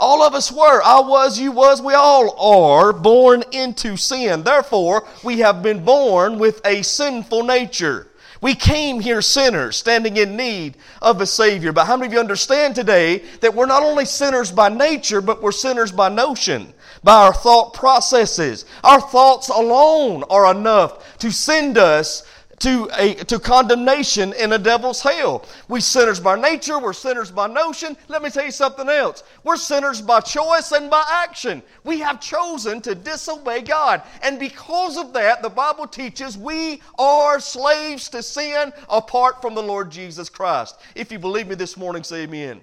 All 0.02 0.24
of 0.24 0.34
us 0.34 0.50
were. 0.50 0.82
I 0.82 0.98
was, 0.98 1.38
you 1.38 1.52
was, 1.52 1.80
we 1.80 1.94
all 1.94 2.36
are 2.36 2.92
born 2.92 3.44
into 3.52 3.96
sin. 3.96 4.42
Therefore, 4.42 5.06
we 5.22 5.38
have 5.38 5.62
been 5.62 5.84
born 5.84 6.40
with 6.40 6.60
a 6.66 6.82
sinful 6.82 7.44
nature. 7.44 8.08
We 8.40 8.56
came 8.56 8.98
here 8.98 9.22
sinners, 9.22 9.76
standing 9.76 10.16
in 10.16 10.36
need 10.36 10.76
of 11.00 11.20
a 11.20 11.26
Savior. 11.26 11.70
But 11.70 11.86
how 11.86 11.96
many 11.96 12.08
of 12.08 12.12
you 12.14 12.18
understand 12.18 12.74
today 12.74 13.18
that 13.42 13.54
we're 13.54 13.66
not 13.66 13.84
only 13.84 14.04
sinners 14.04 14.50
by 14.50 14.70
nature, 14.70 15.20
but 15.20 15.40
we're 15.40 15.52
sinners 15.52 15.92
by 15.92 16.08
notion, 16.08 16.74
by 17.04 17.14
our 17.14 17.32
thought 17.32 17.72
processes? 17.72 18.64
Our 18.82 19.00
thoughts 19.00 19.50
alone 19.50 20.24
are 20.28 20.50
enough 20.50 21.16
to 21.18 21.30
send 21.30 21.78
us 21.78 22.24
to, 22.62 22.88
a, 22.96 23.14
to 23.14 23.40
condemnation 23.40 24.32
in 24.34 24.52
a 24.52 24.58
devil's 24.58 25.02
hell. 25.02 25.44
We 25.66 25.80
sinners 25.80 26.20
by 26.20 26.40
nature, 26.40 26.78
we're 26.78 26.92
sinners 26.92 27.32
by 27.32 27.48
notion. 27.48 27.96
Let 28.06 28.22
me 28.22 28.30
tell 28.30 28.44
you 28.44 28.52
something 28.52 28.88
else. 28.88 29.24
We're 29.42 29.56
sinners 29.56 30.00
by 30.00 30.20
choice 30.20 30.70
and 30.70 30.88
by 30.88 31.04
action. 31.08 31.60
We 31.82 31.98
have 31.98 32.20
chosen 32.20 32.80
to 32.82 32.94
disobey 32.94 33.62
God. 33.62 34.02
And 34.22 34.38
because 34.38 34.96
of 34.96 35.12
that, 35.12 35.42
the 35.42 35.48
Bible 35.48 35.88
teaches 35.88 36.38
we 36.38 36.80
are 37.00 37.40
slaves 37.40 38.08
to 38.10 38.22
sin 38.22 38.72
apart 38.88 39.42
from 39.42 39.56
the 39.56 39.62
Lord 39.62 39.90
Jesus 39.90 40.28
Christ. 40.28 40.78
If 40.94 41.10
you 41.10 41.18
believe 41.18 41.48
me 41.48 41.56
this 41.56 41.76
morning, 41.76 42.04
say 42.04 42.22
amen. 42.22 42.60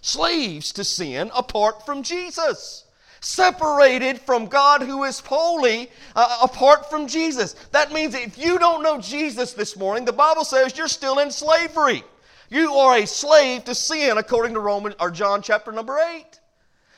Slaves 0.00 0.72
to 0.72 0.82
sin 0.82 1.30
apart 1.32 1.86
from 1.86 2.02
Jesus 2.02 2.86
separated 3.22 4.20
from 4.20 4.46
God 4.46 4.82
who 4.82 5.04
is 5.04 5.20
holy 5.20 5.90
uh, 6.14 6.38
apart 6.42 6.90
from 6.90 7.06
Jesus. 7.06 7.54
That 7.70 7.92
means 7.92 8.14
if 8.14 8.36
you 8.36 8.58
don't 8.58 8.82
know 8.82 9.00
Jesus 9.00 9.52
this 9.52 9.76
morning, 9.76 10.04
the 10.04 10.12
Bible 10.12 10.44
says 10.44 10.76
you're 10.76 10.88
still 10.88 11.20
in 11.20 11.30
slavery. 11.30 12.02
You 12.50 12.74
are 12.74 12.98
a 12.98 13.06
slave 13.06 13.64
to 13.64 13.74
sin 13.74 14.18
according 14.18 14.54
to 14.54 14.60
Roman 14.60 14.94
or 15.00 15.10
John 15.10 15.40
chapter 15.40 15.72
number 15.72 15.98
8. 15.98 16.40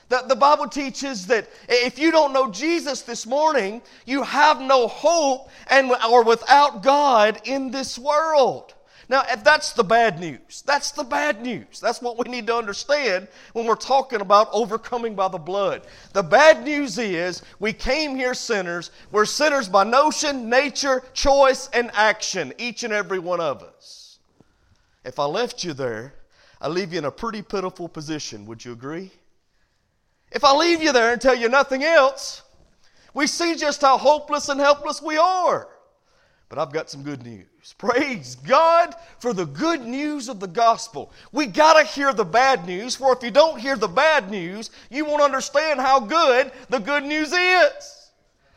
The, 0.08 0.24
the 0.28 0.36
Bible 0.36 0.68
teaches 0.68 1.26
that 1.28 1.48
if 1.68 1.98
you 1.98 2.10
don't 2.10 2.32
know 2.32 2.50
Jesus 2.50 3.02
this 3.02 3.26
morning, 3.26 3.80
you 4.06 4.22
have 4.22 4.60
no 4.60 4.88
hope 4.88 5.50
and 5.68 5.92
are 5.92 6.24
without 6.24 6.82
God 6.82 7.40
in 7.44 7.70
this 7.70 7.98
world. 7.98 8.74
Now, 9.08 9.22
if 9.28 9.44
that's 9.44 9.72
the 9.72 9.84
bad 9.84 10.18
news, 10.18 10.62
that's 10.66 10.90
the 10.92 11.04
bad 11.04 11.42
news. 11.42 11.80
That's 11.80 12.00
what 12.00 12.18
we 12.18 12.30
need 12.30 12.46
to 12.46 12.56
understand 12.56 13.28
when 13.52 13.66
we're 13.66 13.74
talking 13.74 14.20
about 14.20 14.48
overcoming 14.52 15.14
by 15.14 15.28
the 15.28 15.38
blood. 15.38 15.82
The 16.12 16.22
bad 16.22 16.64
news 16.64 16.98
is 16.98 17.42
we 17.60 17.72
came 17.72 18.16
here 18.16 18.34
sinners. 18.34 18.90
We're 19.12 19.26
sinners 19.26 19.68
by 19.68 19.84
notion, 19.84 20.48
nature, 20.48 21.02
choice, 21.12 21.68
and 21.72 21.90
action, 21.94 22.52
each 22.58 22.82
and 22.84 22.92
every 22.92 23.18
one 23.18 23.40
of 23.40 23.62
us. 23.62 24.18
If 25.04 25.18
I 25.18 25.26
left 25.26 25.64
you 25.64 25.74
there, 25.74 26.14
I 26.60 26.68
leave 26.68 26.92
you 26.92 26.98
in 26.98 27.04
a 27.04 27.10
pretty 27.10 27.42
pitiful 27.42 27.88
position. 27.88 28.46
Would 28.46 28.64
you 28.64 28.72
agree? 28.72 29.10
If 30.32 30.44
I 30.44 30.56
leave 30.56 30.82
you 30.82 30.92
there 30.92 31.12
and 31.12 31.20
tell 31.20 31.36
you 31.36 31.48
nothing 31.50 31.84
else, 31.84 32.42
we 33.12 33.26
see 33.26 33.54
just 33.54 33.82
how 33.82 33.98
hopeless 33.98 34.48
and 34.48 34.58
helpless 34.58 35.02
we 35.02 35.18
are. 35.18 35.68
But 36.48 36.58
I've 36.58 36.72
got 36.72 36.90
some 36.90 37.02
good 37.02 37.24
news. 37.24 37.74
Praise 37.78 38.36
God 38.36 38.94
for 39.18 39.32
the 39.32 39.46
good 39.46 39.82
news 39.82 40.28
of 40.28 40.40
the 40.40 40.46
gospel. 40.46 41.12
We 41.32 41.46
got 41.46 41.80
to 41.80 41.84
hear 41.84 42.12
the 42.12 42.24
bad 42.24 42.66
news, 42.66 42.94
for 42.94 43.12
if 43.12 43.22
you 43.22 43.30
don't 43.30 43.58
hear 43.58 43.76
the 43.76 43.88
bad 43.88 44.30
news, 44.30 44.70
you 44.90 45.04
won't 45.04 45.22
understand 45.22 45.80
how 45.80 46.00
good 46.00 46.52
the 46.68 46.78
good 46.78 47.04
news 47.04 47.32
is. 47.32 48.10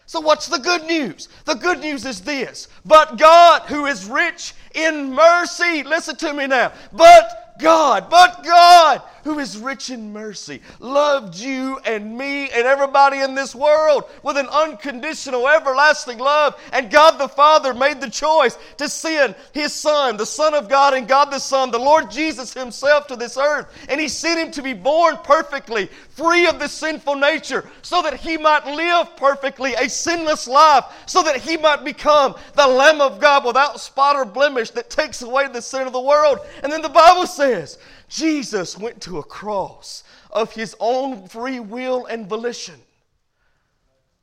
So, 0.05 0.21
what's 0.21 0.47
the 0.47 0.59
good 0.59 0.85
news? 0.85 1.27
The 1.43 1.55
good 1.55 1.79
news 1.79 2.05
is 2.05 2.21
this 2.21 2.67
But 2.85 3.17
God, 3.17 3.63
who 3.63 3.85
is 3.85 4.05
rich 4.05 4.53
in 4.73 5.13
mercy, 5.13 5.83
listen 5.83 6.15
to 6.17 6.33
me 6.33 6.47
now, 6.47 6.71
but 6.93 7.55
God, 7.59 8.09
but 8.09 8.43
God, 8.43 9.01
who 9.27 9.39
is 9.39 9.57
rich 9.57 9.89
in 9.89 10.13
mercy, 10.13 10.61
loved 10.79 11.35
you 11.35 11.77
and 11.85 12.17
me 12.17 12.49
and 12.49 12.65
everybody 12.65 13.19
in 13.19 13.35
this 13.35 13.53
world 13.53 14.05
with 14.23 14.37
an 14.37 14.47
unconditional, 14.47 15.49
everlasting 15.49 16.17
love. 16.17 16.57
And 16.71 16.89
God 16.89 17.17
the 17.17 17.27
Father 17.27 17.73
made 17.73 17.99
the 17.99 18.09
choice 18.09 18.57
to 18.77 18.87
send 18.87 19.35
His 19.51 19.73
Son, 19.73 20.15
the 20.15 20.25
Son 20.25 20.53
of 20.53 20.69
God 20.69 20.93
and 20.93 21.09
God 21.09 21.25
the 21.25 21.39
Son, 21.39 21.71
the 21.71 21.77
Lord 21.77 22.09
Jesus 22.09 22.53
Himself 22.53 23.05
to 23.07 23.17
this 23.17 23.37
earth. 23.37 23.67
And 23.89 23.99
He 23.99 24.07
sent 24.07 24.39
Him 24.39 24.51
to 24.51 24.61
be 24.61 24.71
born 24.71 25.17
perfectly, 25.25 25.87
free 26.11 26.47
of 26.47 26.57
the 26.57 26.69
sinful 26.69 27.15
nature, 27.15 27.69
so 27.81 28.01
that 28.03 28.13
He 28.13 28.37
might 28.37 28.65
live 28.65 29.17
perfectly, 29.17 29.73
a 29.73 29.89
sinless 29.89 30.47
life, 30.47 30.85
so 31.05 31.21
that 31.23 31.35
He 31.35 31.57
might 31.57 31.83
become 31.83 32.33
the 32.53 32.65
Lamb 32.65 33.01
of 33.01 33.19
God 33.19 33.43
without 33.43 33.81
spot 33.81 34.15
or 34.15 34.23
blemish 34.23 34.69
that 34.71 34.89
takes 34.89 35.21
away 35.21 35.49
the 35.49 35.61
sin 35.61 35.85
of 35.85 35.91
the 35.91 35.99
world. 35.99 36.39
And 36.63 36.71
then 36.71 36.81
the 36.81 36.87
Bible 36.87 37.27
says, 37.27 37.77
Jesus 38.09 38.77
went 38.77 39.01
to 39.01 39.17
a 39.17 39.23
cross 39.23 40.03
of 40.31 40.53
his 40.53 40.75
own 40.79 41.27
free 41.27 41.59
will 41.59 42.05
and 42.05 42.27
volition. 42.27 42.79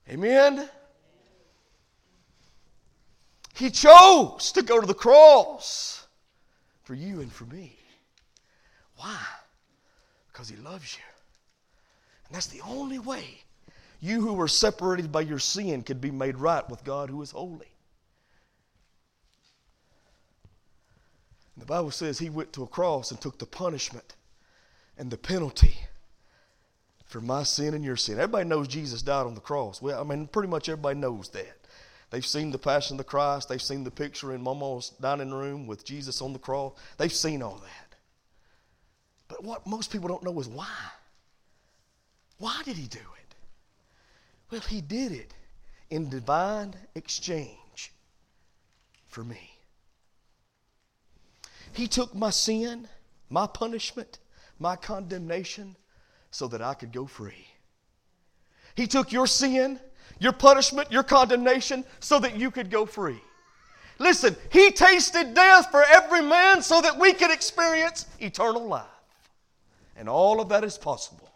Amen? 0.08 0.68
He 3.54 3.70
chose 3.70 4.52
to 4.52 4.62
go 4.62 4.80
to 4.80 4.86
the 4.86 4.94
cross 4.94 6.06
for 6.82 6.94
you 6.94 7.20
and 7.20 7.32
for 7.32 7.44
me. 7.44 7.76
Why? 8.96 9.18
Because 10.32 10.48
he 10.48 10.56
loves 10.56 10.96
you. 10.96 11.02
And 12.26 12.34
that's 12.34 12.48
the 12.48 12.62
only 12.62 12.98
way 12.98 13.24
you 14.00 14.20
who 14.20 14.34
were 14.34 14.48
separated 14.48 15.12
by 15.12 15.22
your 15.22 15.38
sin 15.38 15.82
could 15.82 16.00
be 16.00 16.10
made 16.10 16.36
right 16.36 16.68
with 16.68 16.84
God 16.84 17.10
who 17.10 17.22
is 17.22 17.30
holy. 17.30 17.73
The 21.56 21.66
Bible 21.66 21.90
says 21.90 22.18
he 22.18 22.30
went 22.30 22.52
to 22.54 22.64
a 22.64 22.66
cross 22.66 23.10
and 23.10 23.20
took 23.20 23.38
the 23.38 23.46
punishment 23.46 24.14
and 24.98 25.10
the 25.10 25.16
penalty 25.16 25.76
for 27.04 27.20
my 27.20 27.44
sin 27.44 27.74
and 27.74 27.84
your 27.84 27.96
sin. 27.96 28.14
Everybody 28.14 28.48
knows 28.48 28.66
Jesus 28.66 29.02
died 29.02 29.26
on 29.26 29.34
the 29.34 29.40
cross. 29.40 29.80
Well, 29.80 30.00
I 30.00 30.04
mean, 30.04 30.26
pretty 30.26 30.48
much 30.48 30.68
everybody 30.68 30.98
knows 30.98 31.28
that. 31.30 31.56
They've 32.10 32.26
seen 32.26 32.50
the 32.50 32.58
Passion 32.58 32.94
of 32.94 32.98
the 32.98 33.04
Christ. 33.04 33.48
They've 33.48 33.62
seen 33.62 33.84
the 33.84 33.90
picture 33.90 34.34
in 34.34 34.42
Mama's 34.42 34.90
dining 35.00 35.32
room 35.32 35.66
with 35.66 35.84
Jesus 35.84 36.20
on 36.22 36.32
the 36.32 36.38
cross. 36.38 36.72
They've 36.98 37.12
seen 37.12 37.42
all 37.42 37.56
that. 37.56 37.96
But 39.28 39.44
what 39.44 39.66
most 39.66 39.90
people 39.90 40.08
don't 40.08 40.22
know 40.22 40.38
is 40.40 40.48
why. 40.48 40.68
Why 42.38 42.62
did 42.64 42.76
he 42.76 42.86
do 42.86 42.98
it? 42.98 43.34
Well, 44.50 44.60
he 44.60 44.80
did 44.80 45.12
it 45.12 45.34
in 45.90 46.08
divine 46.08 46.74
exchange 46.94 47.92
for 49.06 49.24
me. 49.24 49.53
He 51.74 51.88
took 51.88 52.14
my 52.14 52.30
sin, 52.30 52.88
my 53.28 53.46
punishment, 53.46 54.18
my 54.58 54.76
condemnation, 54.76 55.76
so 56.30 56.46
that 56.48 56.62
I 56.62 56.74
could 56.74 56.92
go 56.92 57.06
free. 57.06 57.46
He 58.74 58.86
took 58.86 59.12
your 59.12 59.26
sin, 59.26 59.78
your 60.18 60.32
punishment, 60.32 60.90
your 60.90 61.02
condemnation, 61.02 61.84
so 62.00 62.18
that 62.20 62.36
you 62.36 62.50
could 62.50 62.70
go 62.70 62.86
free. 62.86 63.20
Listen, 63.98 64.36
He 64.50 64.70
tasted 64.70 65.34
death 65.34 65.70
for 65.70 65.84
every 65.84 66.22
man 66.22 66.62
so 66.62 66.80
that 66.80 66.98
we 66.98 67.12
could 67.12 67.30
experience 67.30 68.06
eternal 68.20 68.66
life. 68.66 68.86
And 69.96 70.08
all 70.08 70.40
of 70.40 70.48
that 70.48 70.64
is 70.64 70.78
possible 70.78 71.30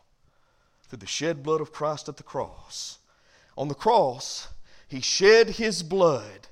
through 0.88 0.98
the 0.98 1.06
shed 1.06 1.42
blood 1.42 1.60
of 1.60 1.72
Christ 1.72 2.08
at 2.08 2.16
the 2.16 2.22
cross. 2.22 2.98
On 3.56 3.68
the 3.68 3.74
cross, 3.74 4.48
He 4.88 5.00
shed 5.00 5.50
His 5.50 5.82
blood 5.82 6.48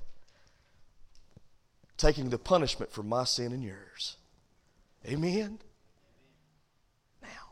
taking 1.97 2.29
the 2.29 2.37
punishment 2.37 2.91
for 2.91 3.03
my 3.03 3.23
sin 3.23 3.51
and 3.51 3.63
yours. 3.63 4.17
Amen? 5.05 5.59
Now, 7.21 7.51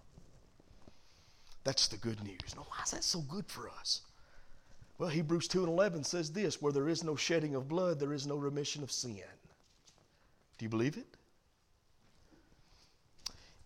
that's 1.63 1.87
the 1.87 1.97
good 1.97 2.23
news. 2.23 2.55
Now, 2.55 2.65
why 2.69 2.83
is 2.83 2.91
that 2.91 3.03
so 3.03 3.21
good 3.21 3.45
for 3.47 3.69
us? 3.69 4.01
Well, 4.97 5.09
Hebrews 5.09 5.47
2 5.47 5.59
and 5.59 5.69
11 5.69 6.03
says 6.03 6.31
this 6.31 6.61
where 6.61 6.71
there 6.71 6.87
is 6.87 7.03
no 7.03 7.15
shedding 7.15 7.55
of 7.55 7.67
blood, 7.67 7.99
there 7.99 8.13
is 8.13 8.25
no 8.25 8.37
remission 8.37 8.83
of 8.83 8.91
sin. 8.91 9.19
Do 10.57 10.65
you 10.65 10.69
believe 10.69 10.97
it? 10.97 11.07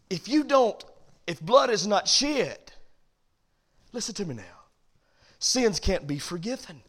If 0.10 0.28
you 0.28 0.44
don't, 0.44 0.84
if 1.28 1.40
blood 1.40 1.70
is 1.70 1.86
not 1.86 2.08
shed, 2.08 2.72
listen 3.92 4.16
to 4.16 4.26
me 4.26 4.36
now, 4.36 4.44
sins 5.38 5.80
can't 5.80 6.08
be 6.08 6.18
forgiven. 6.18 6.82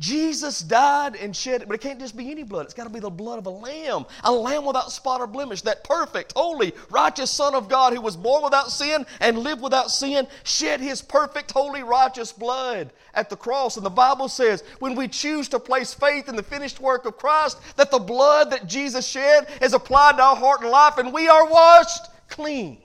Jesus 0.00 0.58
died 0.58 1.14
and 1.14 1.34
shed 1.34 1.64
but 1.68 1.74
it 1.74 1.80
can't 1.80 2.00
just 2.00 2.16
be 2.16 2.30
any 2.30 2.42
blood. 2.42 2.64
It's 2.64 2.74
got 2.74 2.84
to 2.84 2.90
be 2.90 3.00
the 3.00 3.10
blood 3.10 3.38
of 3.38 3.46
a 3.46 3.50
lamb, 3.50 4.06
a 4.24 4.32
lamb 4.32 4.64
without 4.64 4.90
spot 4.90 5.20
or 5.20 5.26
blemish, 5.26 5.62
that 5.62 5.84
perfect, 5.84 6.32
holy, 6.34 6.72
righteous 6.90 7.30
Son 7.30 7.54
of 7.54 7.68
God 7.68 7.92
who 7.92 8.00
was 8.00 8.16
born 8.16 8.42
without 8.42 8.72
sin 8.72 9.06
and 9.20 9.38
lived 9.38 9.62
without 9.62 9.90
sin, 9.90 10.26
shed 10.42 10.80
his 10.80 11.00
perfect, 11.00 11.52
holy, 11.52 11.84
righteous 11.84 12.32
blood 12.32 12.92
at 13.14 13.30
the 13.30 13.36
cross. 13.36 13.76
And 13.76 13.86
the 13.86 13.90
Bible 13.90 14.28
says 14.28 14.64
when 14.80 14.96
we 14.96 15.06
choose 15.06 15.48
to 15.50 15.60
place 15.60 15.94
faith 15.94 16.28
in 16.28 16.34
the 16.34 16.42
finished 16.42 16.80
work 16.80 17.04
of 17.04 17.16
Christ, 17.16 17.58
that 17.76 17.92
the 17.92 17.98
blood 17.98 18.50
that 18.50 18.66
Jesus 18.66 19.06
shed 19.06 19.46
is 19.62 19.74
applied 19.74 20.16
to 20.16 20.22
our 20.24 20.36
heart 20.36 20.62
and 20.62 20.70
life, 20.70 20.98
and 20.98 21.12
we 21.12 21.28
are 21.28 21.48
washed 21.48 22.08
clean, 22.28 22.78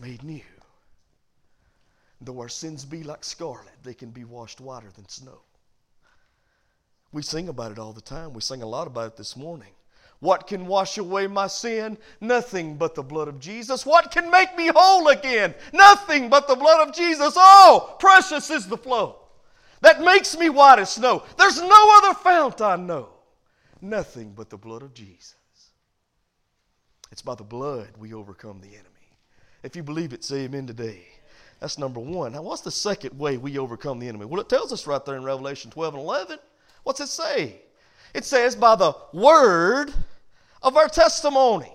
made 0.00 0.22
new. 0.22 0.40
Though 2.24 2.40
our 2.40 2.48
sins 2.48 2.84
be 2.84 3.02
like 3.02 3.24
scarlet, 3.24 3.82
they 3.82 3.94
can 3.94 4.10
be 4.10 4.24
washed 4.24 4.60
whiter 4.60 4.90
than 4.94 5.08
snow. 5.08 5.40
We 7.12 7.22
sing 7.22 7.48
about 7.48 7.72
it 7.72 7.78
all 7.78 7.92
the 7.92 8.00
time. 8.00 8.32
We 8.32 8.40
sing 8.40 8.62
a 8.62 8.66
lot 8.66 8.86
about 8.86 9.08
it 9.08 9.16
this 9.16 9.36
morning. 9.36 9.72
What 10.20 10.46
can 10.46 10.66
wash 10.66 10.98
away 10.98 11.26
my 11.26 11.48
sin? 11.48 11.98
Nothing 12.20 12.76
but 12.76 12.94
the 12.94 13.02
blood 13.02 13.26
of 13.26 13.40
Jesus. 13.40 13.84
What 13.84 14.12
can 14.12 14.30
make 14.30 14.56
me 14.56 14.70
whole 14.74 15.08
again? 15.08 15.52
Nothing 15.72 16.28
but 16.28 16.46
the 16.46 16.54
blood 16.54 16.88
of 16.88 16.94
Jesus. 16.94 17.34
Oh, 17.36 17.96
precious 17.98 18.48
is 18.50 18.68
the 18.68 18.78
flow 18.78 19.18
that 19.82 20.00
makes 20.00 20.38
me 20.38 20.48
white 20.48 20.78
as 20.78 20.90
snow. 20.90 21.24
There's 21.36 21.60
no 21.60 21.98
other 21.98 22.14
fount 22.14 22.60
I 22.60 22.76
know. 22.76 23.08
Nothing 23.80 24.32
but 24.32 24.48
the 24.48 24.56
blood 24.56 24.82
of 24.82 24.94
Jesus. 24.94 25.34
It's 27.10 27.20
by 27.20 27.34
the 27.34 27.42
blood 27.42 27.88
we 27.98 28.14
overcome 28.14 28.60
the 28.60 28.68
enemy. 28.68 28.88
If 29.64 29.76
you 29.76 29.82
believe 29.82 30.12
it, 30.12 30.24
say 30.24 30.44
amen 30.44 30.68
today. 30.68 31.04
That's 31.62 31.78
number 31.78 32.00
one. 32.00 32.32
Now, 32.32 32.42
what's 32.42 32.62
the 32.62 32.72
second 32.72 33.16
way 33.16 33.36
we 33.36 33.56
overcome 33.56 34.00
the 34.00 34.08
enemy? 34.08 34.24
Well, 34.24 34.40
it 34.40 34.48
tells 34.48 34.72
us 34.72 34.84
right 34.84 35.02
there 35.04 35.14
in 35.14 35.22
Revelation 35.22 35.70
12 35.70 35.94
and 35.94 36.02
11. 36.02 36.40
What's 36.82 36.98
it 36.98 37.06
say? 37.06 37.60
It 38.14 38.24
says, 38.24 38.56
by 38.56 38.74
the 38.74 38.92
word 39.12 39.94
of 40.60 40.76
our 40.76 40.88
testimony. 40.88 41.72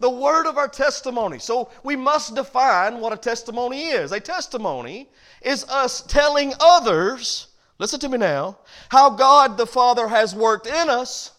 The 0.00 0.08
word 0.08 0.46
of 0.46 0.56
our 0.56 0.66
testimony. 0.66 1.38
So 1.40 1.70
we 1.84 1.94
must 1.94 2.34
define 2.34 3.00
what 3.00 3.12
a 3.12 3.18
testimony 3.18 3.88
is. 3.88 4.12
A 4.12 4.18
testimony 4.18 5.10
is 5.42 5.64
us 5.64 6.00
telling 6.06 6.54
others, 6.58 7.48
listen 7.78 8.00
to 8.00 8.08
me 8.08 8.16
now, 8.16 8.56
how 8.88 9.10
God 9.10 9.58
the 9.58 9.66
Father 9.66 10.08
has 10.08 10.34
worked 10.34 10.66
in 10.66 10.88
us, 10.88 11.32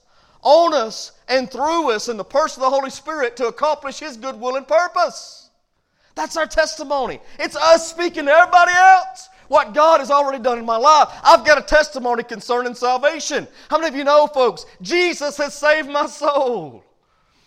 on 0.44 0.76
us, 0.76 1.14
and 1.28 1.50
through 1.50 1.90
us 1.90 2.08
in 2.08 2.18
the 2.18 2.24
person 2.24 2.62
of 2.62 2.70
the 2.70 2.76
Holy 2.78 2.92
Spirit 2.92 3.36
to 3.38 3.48
accomplish 3.48 3.98
His 3.98 4.16
good 4.16 4.40
will 4.40 4.58
and 4.58 4.68
purpose. 4.68 5.43
That's 6.16 6.38
our 6.38 6.46
testimony. 6.46 7.20
It's 7.40 7.56
us 7.56 7.90
speaking 7.90 8.26
to 8.26 8.32
everybody 8.32 8.72
else 8.74 9.30
what 9.48 9.74
God 9.74 10.00
has 10.00 10.10
already 10.10 10.42
done 10.42 10.58
in 10.58 10.66
my 10.66 10.78
life. 10.78 11.10
I've 11.24 11.46
got 11.46 11.58
a 11.58 11.62
testimony 11.62 12.24
concerning 12.24 12.76
salvation. 12.76 13.48
How 13.70 13.78
many 13.78 13.90
of 13.90 13.96
you 13.96 14.04
know, 14.04 14.28
folks, 14.28 14.66
Jesus 14.82 15.38
has 15.38 15.54
saved 15.54 15.90
my 15.90 16.08
soul? 16.08 16.84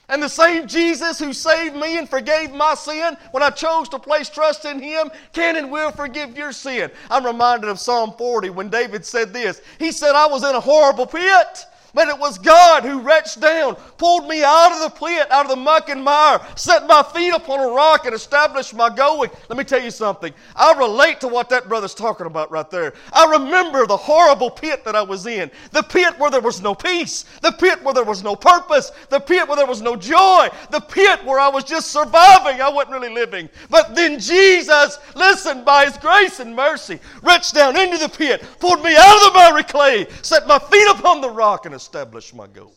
And 0.08 0.22
the 0.22 0.28
same 0.28 0.68
Jesus 0.68 1.18
who 1.18 1.32
saved 1.32 1.74
me 1.74 1.98
and 1.98 2.08
forgave 2.08 2.52
my 2.52 2.74
sin 2.74 3.16
when 3.32 3.42
I 3.42 3.50
chose 3.50 3.88
to 3.88 3.98
place 3.98 4.28
trust 4.28 4.64
in 4.64 4.78
Him 4.78 5.10
can 5.32 5.56
and 5.56 5.70
will 5.70 5.90
forgive 5.90 6.36
your 6.36 6.52
sin. 6.52 6.92
I'm 7.10 7.26
reminded 7.26 7.68
of 7.68 7.80
Psalm 7.80 8.14
40 8.16 8.50
when 8.50 8.68
David 8.68 9.04
said 9.04 9.32
this. 9.32 9.60
He 9.78 9.90
said, 9.90 10.14
I 10.14 10.28
was 10.28 10.44
in 10.44 10.54
a 10.54 10.60
horrible 10.60 11.06
pit 11.06 11.66
but 11.96 12.08
it 12.08 12.18
was 12.18 12.36
God 12.36 12.84
who 12.84 13.00
reached 13.00 13.40
down, 13.40 13.74
pulled 13.96 14.28
me 14.28 14.44
out 14.44 14.70
of 14.70 14.80
the 14.82 14.98
pit, 14.98 15.32
out 15.32 15.46
of 15.46 15.50
the 15.50 15.56
muck 15.56 15.88
and 15.88 16.04
mire, 16.04 16.38
set 16.54 16.86
my 16.86 17.02
feet 17.02 17.30
upon 17.30 17.58
a 17.58 17.72
rock, 17.72 18.04
and 18.04 18.14
established 18.14 18.74
my 18.74 18.94
going. 18.94 19.30
Let 19.48 19.56
me 19.56 19.64
tell 19.64 19.82
you 19.82 19.90
something. 19.90 20.34
I 20.54 20.74
relate 20.74 21.20
to 21.20 21.28
what 21.28 21.48
that 21.48 21.70
brother's 21.70 21.94
talking 21.94 22.26
about 22.26 22.50
right 22.50 22.70
there. 22.70 22.92
I 23.14 23.24
remember 23.38 23.86
the 23.86 23.96
horrible 23.96 24.50
pit 24.50 24.84
that 24.84 24.94
I 24.94 25.00
was 25.00 25.26
in, 25.26 25.50
the 25.70 25.82
pit 25.82 26.18
where 26.18 26.30
there 26.30 26.42
was 26.42 26.60
no 26.60 26.74
peace, 26.74 27.24
the 27.40 27.52
pit 27.52 27.82
where 27.82 27.94
there 27.94 28.04
was 28.04 28.22
no 28.22 28.36
purpose, 28.36 28.92
the 29.08 29.18
pit 29.18 29.48
where 29.48 29.56
there 29.56 29.64
was 29.64 29.80
no 29.80 29.96
joy, 29.96 30.50
the 30.70 30.80
pit 30.80 31.24
where 31.24 31.40
I 31.40 31.48
was 31.48 31.64
just 31.64 31.92
surviving. 31.92 32.60
I 32.60 32.68
wasn't 32.68 32.92
really 32.92 33.14
living. 33.14 33.48
But 33.70 33.94
then 33.94 34.20
Jesus, 34.20 34.98
listen, 35.14 35.64
by 35.64 35.86
His 35.86 35.96
grace 35.96 36.40
and 36.40 36.54
mercy, 36.54 37.00
reached 37.22 37.54
down 37.54 37.74
into 37.78 37.96
the 37.96 38.10
pit, 38.10 38.44
pulled 38.60 38.82
me 38.82 38.94
out 38.94 39.16
of 39.16 39.32
the 39.32 39.38
miry 39.38 39.62
clay, 39.62 40.06
set 40.20 40.46
my 40.46 40.58
feet 40.58 40.88
upon 40.90 41.22
the 41.22 41.30
rock, 41.30 41.64
and 41.64 41.74
establish 41.86 42.34
my 42.34 42.48
going. 42.48 42.72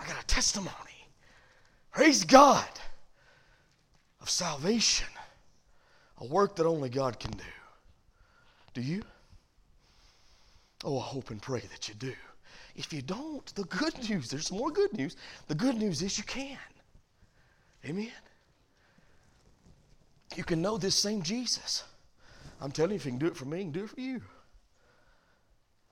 I 0.00 0.06
got 0.06 0.22
a 0.22 0.26
testimony. 0.28 0.98
Praise 1.92 2.22
God 2.22 2.68
of 4.20 4.30
salvation, 4.30 5.08
a 6.18 6.26
work 6.26 6.54
that 6.54 6.64
only 6.64 6.90
God 6.90 7.18
can 7.18 7.32
do. 7.32 7.52
Do 8.72 8.80
you? 8.80 9.02
Oh, 10.84 11.00
I 11.00 11.02
hope 11.02 11.30
and 11.30 11.42
pray 11.42 11.62
that 11.72 11.88
you 11.88 11.94
do. 11.96 12.14
If 12.76 12.92
you 12.92 13.02
don't, 13.02 13.44
the 13.56 13.64
good 13.64 14.08
news, 14.08 14.30
there's 14.30 14.52
more 14.52 14.70
good 14.70 14.92
news. 14.92 15.16
The 15.48 15.56
good 15.56 15.74
news 15.74 16.02
is 16.02 16.18
you 16.18 16.24
can. 16.24 16.56
Amen. 17.84 18.12
You 20.36 20.44
can 20.44 20.62
know 20.62 20.78
this 20.78 20.94
same 20.94 21.20
Jesus. 21.22 21.82
I'm 22.60 22.70
telling 22.70 22.92
you, 22.92 22.96
if 22.96 23.06
you 23.06 23.10
can 23.10 23.18
do 23.18 23.26
it 23.26 23.36
for 23.36 23.46
me, 23.46 23.58
you 23.58 23.64
can 23.64 23.72
do 23.72 23.84
it 23.84 23.90
for 23.90 24.00
you. 24.00 24.20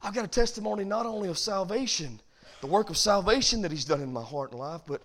I've 0.06 0.14
got 0.14 0.24
a 0.24 0.28
testimony 0.28 0.84
not 0.84 1.04
only 1.04 1.28
of 1.28 1.36
salvation, 1.36 2.20
the 2.60 2.68
work 2.68 2.90
of 2.90 2.96
salvation 2.96 3.60
that 3.62 3.72
He's 3.72 3.84
done 3.84 4.00
in 4.00 4.12
my 4.12 4.22
heart 4.22 4.52
and 4.52 4.60
life, 4.60 4.82
but 4.86 5.02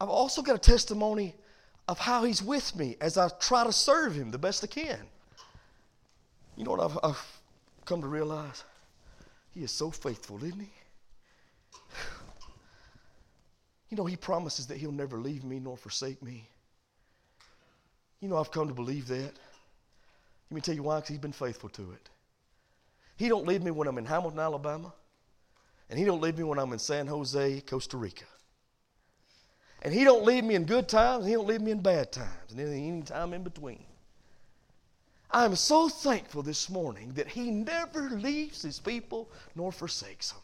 I've 0.00 0.08
also 0.08 0.40
got 0.40 0.54
a 0.54 0.60
testimony 0.60 1.34
of 1.88 1.98
how 1.98 2.22
He's 2.22 2.40
with 2.40 2.76
me 2.76 2.96
as 3.00 3.18
I 3.18 3.28
try 3.40 3.64
to 3.64 3.72
serve 3.72 4.14
Him 4.14 4.30
the 4.30 4.38
best 4.38 4.62
I 4.62 4.68
can. 4.68 5.00
You 6.56 6.62
know 6.62 6.70
what 6.70 6.80
I've, 6.80 6.98
I've 7.02 7.40
come 7.84 8.00
to 8.02 8.06
realize? 8.06 8.62
He 9.52 9.64
is 9.64 9.72
so 9.72 9.90
faithful, 9.90 10.36
isn't 10.44 10.60
He? 10.60 10.70
You 13.88 13.96
know, 13.96 14.04
He 14.04 14.14
promises 14.14 14.68
that 14.68 14.76
He'll 14.76 14.92
never 14.92 15.18
leave 15.18 15.42
me 15.42 15.58
nor 15.58 15.76
forsake 15.76 16.22
me. 16.22 16.48
You 18.20 18.28
know, 18.28 18.36
I've 18.36 18.52
come 18.52 18.68
to 18.68 18.74
believe 18.74 19.08
that. 19.08 19.32
Let 19.32 20.54
me 20.54 20.60
tell 20.60 20.76
you 20.76 20.84
why, 20.84 20.98
because 20.98 21.08
He's 21.08 21.18
been 21.18 21.32
faithful 21.32 21.70
to 21.70 21.90
it. 21.90 22.08
He 23.20 23.28
don't 23.28 23.46
leave 23.46 23.62
me 23.62 23.70
when 23.70 23.86
I'm 23.86 23.98
in 23.98 24.06
Hamilton, 24.06 24.38
Alabama. 24.38 24.94
And 25.90 25.98
he 25.98 26.06
don't 26.06 26.22
leave 26.22 26.38
me 26.38 26.44
when 26.44 26.58
I'm 26.58 26.72
in 26.72 26.78
San 26.78 27.06
Jose, 27.06 27.60
Costa 27.66 27.98
Rica. 27.98 28.24
And 29.82 29.92
he 29.92 30.04
don't 30.04 30.24
leave 30.24 30.42
me 30.42 30.54
in 30.54 30.64
good 30.64 30.88
times, 30.88 31.24
and 31.24 31.28
he 31.28 31.34
don't 31.34 31.46
leave 31.46 31.60
me 31.60 31.70
in 31.70 31.82
bad 31.82 32.12
times, 32.12 32.50
and 32.50 32.58
any 32.58 33.02
time 33.02 33.34
in 33.34 33.42
between. 33.42 33.84
I 35.30 35.44
am 35.44 35.54
so 35.54 35.90
thankful 35.90 36.42
this 36.42 36.70
morning 36.70 37.12
that 37.12 37.28
he 37.28 37.50
never 37.50 38.08
leaves 38.08 38.62
his 38.62 38.78
people 38.78 39.30
nor 39.54 39.70
forsakes 39.70 40.32
them. 40.32 40.40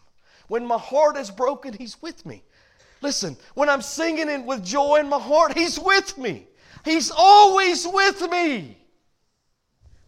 When 0.49 0.67
my 0.67 0.77
heart 0.77 1.17
is 1.17 1.31
broken, 1.31 1.73
he's 1.73 2.03
with 2.03 2.27
me. 2.27 2.43
Listen, 3.01 3.39
when 3.55 3.71
I'm 3.71 3.81
singing 3.81 4.29
in, 4.29 4.45
with 4.45 4.62
joy 4.62 4.97
in 4.97 5.09
my 5.09 5.19
heart, 5.19 5.57
he's 5.57 5.79
with 5.79 6.19
me. 6.19 6.47
He's 6.85 7.11
always 7.11 7.87
with 7.89 8.21
me. 8.31 8.77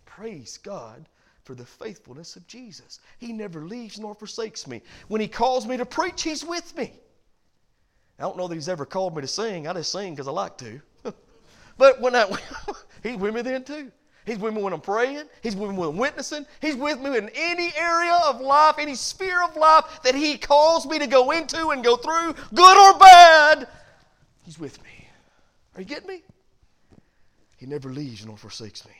Praise 0.04 0.58
God 0.58 1.06
for 1.48 1.54
the 1.54 1.64
faithfulness 1.64 2.36
of 2.36 2.46
Jesus. 2.46 3.00
He 3.16 3.32
never 3.32 3.62
leaves 3.62 3.98
nor 3.98 4.14
forsakes 4.14 4.66
me. 4.66 4.82
When 5.08 5.22
He 5.22 5.28
calls 5.28 5.66
me 5.66 5.78
to 5.78 5.86
preach, 5.86 6.22
He's 6.22 6.44
with 6.44 6.76
me. 6.76 6.92
I 8.18 8.22
don't 8.24 8.36
know 8.36 8.48
that 8.48 8.54
He's 8.54 8.68
ever 8.68 8.84
called 8.84 9.16
me 9.16 9.22
to 9.22 9.26
sing. 9.26 9.66
I 9.66 9.72
just 9.72 9.90
sing 9.90 10.12
because 10.12 10.28
I 10.28 10.30
like 10.30 10.58
to. 10.58 10.78
but 11.78 12.02
when 12.02 12.14
I, 12.14 12.30
He's 13.02 13.16
with 13.16 13.34
me 13.34 13.40
then 13.40 13.64
too. 13.64 13.90
He's 14.26 14.38
with 14.38 14.52
me 14.52 14.60
when 14.60 14.74
I'm 14.74 14.82
praying. 14.82 15.24
He's 15.42 15.56
with 15.56 15.70
me 15.70 15.76
when 15.78 15.88
I'm 15.88 15.96
witnessing. 15.96 16.44
He's 16.60 16.76
with 16.76 17.00
me 17.00 17.16
in 17.16 17.30
any 17.34 17.72
area 17.78 18.20
of 18.26 18.42
life, 18.42 18.74
any 18.78 18.94
sphere 18.94 19.42
of 19.42 19.56
life 19.56 20.02
that 20.04 20.14
He 20.14 20.36
calls 20.36 20.84
me 20.86 20.98
to 20.98 21.06
go 21.06 21.30
into 21.30 21.70
and 21.70 21.82
go 21.82 21.96
through, 21.96 22.34
good 22.54 22.94
or 22.94 22.98
bad. 22.98 23.68
He's 24.44 24.58
with 24.58 24.82
me. 24.84 25.08
Are 25.76 25.80
you 25.80 25.86
getting 25.86 26.08
me? 26.08 26.22
He 27.56 27.64
never 27.64 27.90
leaves 27.90 28.26
nor 28.26 28.36
forsakes 28.36 28.84
me. 28.84 28.92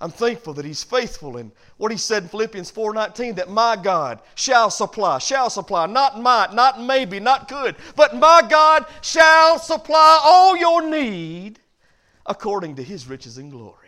I'm 0.00 0.10
thankful 0.10 0.54
that 0.54 0.64
He's 0.64 0.82
faithful 0.82 1.36
in 1.36 1.52
what 1.76 1.92
He 1.92 1.98
said 1.98 2.24
in 2.24 2.28
Philippians 2.28 2.70
4:19 2.70 3.36
that 3.36 3.50
my 3.50 3.76
God 3.76 4.20
shall 4.34 4.70
supply, 4.70 5.18
shall 5.18 5.50
supply, 5.50 5.86
not 5.86 6.20
might, 6.20 6.52
not 6.52 6.80
maybe, 6.80 7.20
not 7.20 7.48
could, 7.48 7.76
but 7.96 8.16
my 8.16 8.42
God 8.48 8.86
shall 9.02 9.58
supply 9.58 10.20
all 10.22 10.56
your 10.56 10.82
need 10.82 11.60
according 12.26 12.76
to 12.76 12.82
His 12.82 13.06
riches 13.06 13.38
and 13.38 13.50
glory. 13.50 13.78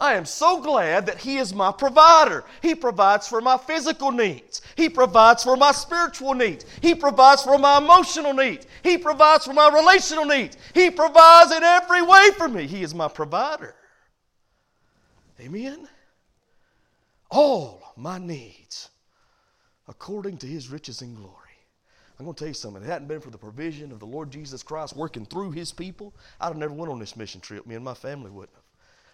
I 0.00 0.14
am 0.14 0.24
so 0.24 0.60
glad 0.60 1.06
that 1.06 1.18
He 1.18 1.38
is 1.38 1.52
my 1.52 1.72
provider. 1.72 2.44
He 2.62 2.74
provides 2.74 3.26
for 3.26 3.40
my 3.40 3.56
physical 3.56 4.12
needs. 4.12 4.62
He 4.76 4.88
provides 4.88 5.42
for 5.42 5.56
my 5.56 5.72
spiritual 5.72 6.34
needs. 6.34 6.64
He 6.80 6.94
provides 6.94 7.42
for 7.42 7.58
my 7.58 7.78
emotional 7.78 8.32
needs. 8.32 8.66
He 8.84 8.96
provides 8.96 9.46
for 9.46 9.52
my 9.52 9.68
relational 9.68 10.24
needs. 10.24 10.56
He 10.74 10.90
provides 10.90 11.50
in 11.50 11.64
every 11.64 12.02
way 12.02 12.30
for 12.36 12.48
me. 12.48 12.66
He 12.66 12.82
is 12.82 12.94
my 12.94 13.08
provider. 13.08 13.74
Amen? 15.40 15.88
All 17.30 17.92
my 17.96 18.18
needs 18.18 18.90
according 19.86 20.38
to 20.38 20.46
his 20.46 20.68
riches 20.68 21.02
and 21.02 21.16
glory. 21.16 21.34
I'm 22.18 22.24
going 22.24 22.34
to 22.34 22.38
tell 22.38 22.48
you 22.48 22.54
something. 22.54 22.82
If 22.82 22.88
it 22.88 22.92
hadn't 22.92 23.08
been 23.08 23.20
for 23.20 23.30
the 23.30 23.38
provision 23.38 23.92
of 23.92 24.00
the 24.00 24.06
Lord 24.06 24.30
Jesus 24.30 24.62
Christ 24.62 24.96
working 24.96 25.24
through 25.24 25.52
his 25.52 25.72
people, 25.72 26.12
I'd 26.40 26.48
have 26.48 26.56
never 26.56 26.74
went 26.74 26.90
on 26.90 26.98
this 26.98 27.16
mission 27.16 27.40
trip. 27.40 27.66
Me 27.66 27.76
and 27.76 27.84
my 27.84 27.94
family 27.94 28.30
wouldn't 28.30 28.54
have. 28.54 28.64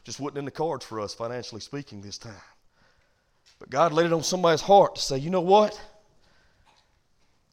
Just 0.05 0.21
wasn't 0.21 0.39
in 0.39 0.45
the 0.45 0.51
cards 0.51 0.85
for 0.85 1.01
us, 1.01 1.15
financially 1.15 1.61
speaking, 1.61 2.01
this 2.01 2.19
time. 2.19 2.35
But 3.59 3.71
God 3.71 3.93
laid 3.93 4.07
it 4.07 4.13
on 4.13 4.23
somebody's 4.23 4.63
heart 4.63 4.97
to 4.97 5.03
say, 5.03 5.19
you 5.19 5.31
know 5.31 5.41
what? 5.41 5.79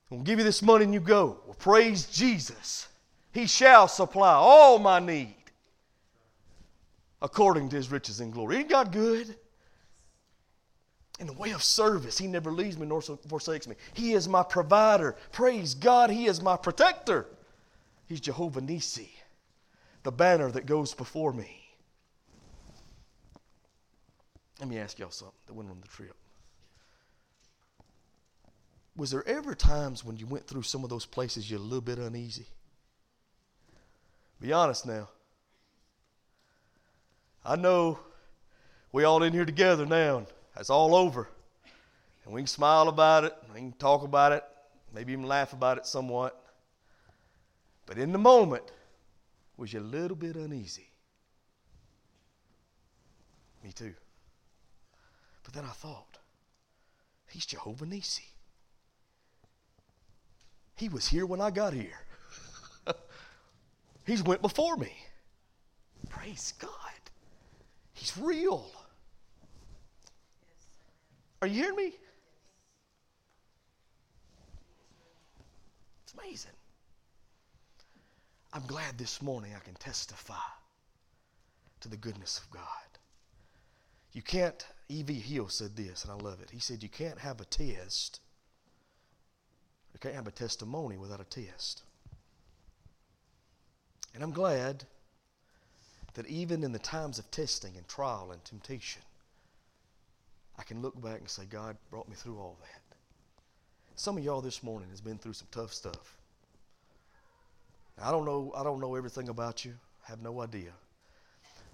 I'm 0.09 0.17
going 0.17 0.25
to 0.25 0.29
give 0.29 0.39
you 0.39 0.45
this 0.45 0.61
money 0.61 0.85
and 0.85 0.93
you 0.93 0.99
go. 0.99 1.41
Well, 1.45 1.55
praise 1.55 2.05
Jesus. 2.05 2.87
He 3.33 3.45
shall 3.45 3.87
supply 3.87 4.33
all 4.33 4.79
my 4.79 4.99
need 4.99 5.35
according 7.21 7.69
to 7.69 7.75
his 7.75 7.91
riches 7.91 8.19
and 8.19 8.33
glory. 8.33 8.57
Ain't 8.57 8.69
God 8.69 8.91
good? 8.91 9.35
In 11.19 11.27
the 11.27 11.33
way 11.33 11.51
of 11.51 11.61
service, 11.61 12.17
he 12.17 12.25
never 12.25 12.51
leaves 12.51 12.77
me 12.77 12.87
nor 12.87 13.01
forsakes 13.01 13.67
me. 13.67 13.75
He 13.93 14.13
is 14.13 14.27
my 14.27 14.41
provider. 14.41 15.15
Praise 15.31 15.75
God, 15.75 16.09
he 16.09 16.25
is 16.25 16.41
my 16.41 16.57
protector. 16.57 17.27
He's 18.07 18.19
Jehovah 18.19 18.61
Nissi, 18.61 19.09
the 20.03 20.11
banner 20.11 20.49
that 20.51 20.65
goes 20.65 20.93
before 20.93 21.31
me. 21.31 21.61
Let 24.59 24.67
me 24.67 24.79
ask 24.79 24.97
y'all 24.99 25.11
something 25.11 25.37
that 25.47 25.53
went 25.53 25.69
on 25.69 25.79
the 25.81 25.87
trip. 25.87 26.15
Was 28.95 29.11
there 29.11 29.27
ever 29.27 29.55
times 29.55 30.03
when 30.03 30.17
you 30.17 30.25
went 30.27 30.47
through 30.47 30.63
some 30.63 30.83
of 30.83 30.89
those 30.89 31.05
places 31.05 31.49
you're 31.49 31.59
a 31.59 31.63
little 31.63 31.81
bit 31.81 31.97
uneasy? 31.97 32.47
Be 34.39 34.51
honest 34.51 34.85
now. 34.85 35.09
I 37.45 37.55
know 37.55 37.99
we 38.91 39.03
all 39.03 39.23
in 39.23 39.33
here 39.33 39.45
together 39.45 39.85
now. 39.85 40.25
It's 40.57 40.69
all 40.69 40.95
over. 40.95 41.29
And 42.25 42.33
we 42.33 42.41
can 42.41 42.47
smile 42.47 42.87
about 42.87 43.23
it, 43.23 43.35
we 43.53 43.59
can 43.59 43.71
talk 43.73 44.03
about 44.03 44.31
it, 44.31 44.43
maybe 44.93 45.13
even 45.13 45.25
laugh 45.25 45.53
about 45.53 45.77
it 45.77 45.85
somewhat. 45.85 46.37
But 47.85 47.97
in 47.97 48.11
the 48.11 48.19
moment, 48.19 48.71
was 49.57 49.73
you 49.73 49.79
a 49.79 49.81
little 49.81 50.15
bit 50.15 50.35
uneasy? 50.35 50.87
Me 53.63 53.71
too. 53.71 53.93
But 55.43 55.53
then 55.53 55.65
I 55.65 55.71
thought, 55.73 56.17
he's 57.27 57.45
Jehovah 57.45 57.85
Nissi. 57.85 58.27
He 60.75 60.89
was 60.89 61.07
here 61.07 61.25
when 61.25 61.41
I 61.41 61.51
got 61.51 61.73
here. 61.73 61.99
he's 64.05 64.23
went 64.23 64.41
before 64.41 64.77
me. 64.77 64.93
Praise 66.09 66.53
God. 66.59 66.90
He's 68.01 68.17
real. 68.17 68.65
Are 71.39 71.47
you 71.47 71.53
hearing 71.53 71.75
me? 71.75 71.93
It's 76.03 76.13
amazing. 76.19 76.51
I'm 78.53 78.65
glad 78.65 78.97
this 78.97 79.21
morning 79.21 79.51
I 79.55 79.59
can 79.59 79.75
testify 79.75 80.33
to 81.81 81.89
the 81.89 81.95
goodness 81.95 82.39
of 82.39 82.49
God. 82.49 82.63
You 84.13 84.23
can't, 84.23 84.65
E.V. 84.89 85.13
Hill 85.13 85.49
said 85.49 85.75
this, 85.75 86.03
and 86.03 86.11
I 86.11 86.15
love 86.15 86.41
it. 86.41 86.49
He 86.49 86.59
said, 86.59 86.81
You 86.81 86.89
can't 86.89 87.19
have 87.19 87.39
a 87.39 87.45
test, 87.45 88.19
you 89.93 89.99
can't 89.99 90.15
have 90.15 90.25
a 90.25 90.31
testimony 90.31 90.97
without 90.97 91.21
a 91.21 91.25
test. 91.25 91.83
And 94.15 94.23
I'm 94.23 94.31
glad 94.31 94.85
that 96.13 96.27
even 96.27 96.63
in 96.63 96.71
the 96.71 96.79
times 96.79 97.19
of 97.19 97.29
testing 97.31 97.77
and 97.77 97.87
trial 97.87 98.31
and 98.31 98.43
temptation, 98.43 99.01
I 100.57 100.63
can 100.63 100.81
look 100.81 101.01
back 101.01 101.19
and 101.19 101.29
say, 101.29 101.45
God 101.49 101.77
brought 101.89 102.09
me 102.09 102.15
through 102.15 102.37
all 102.37 102.57
that. 102.61 102.81
Some 103.95 104.17
of 104.17 104.23
y'all 104.23 104.41
this 104.41 104.63
morning 104.63 104.89
has 104.89 105.01
been 105.01 105.17
through 105.17 105.33
some 105.33 105.47
tough 105.51 105.73
stuff. 105.73 106.17
I 108.01 108.11
don't 108.11 108.25
know, 108.25 108.51
I 108.55 108.63
don't 108.63 108.79
know 108.79 108.95
everything 108.95 109.29
about 109.29 109.63
you. 109.63 109.73
I 110.05 110.09
have 110.09 110.21
no 110.21 110.41
idea. 110.41 110.71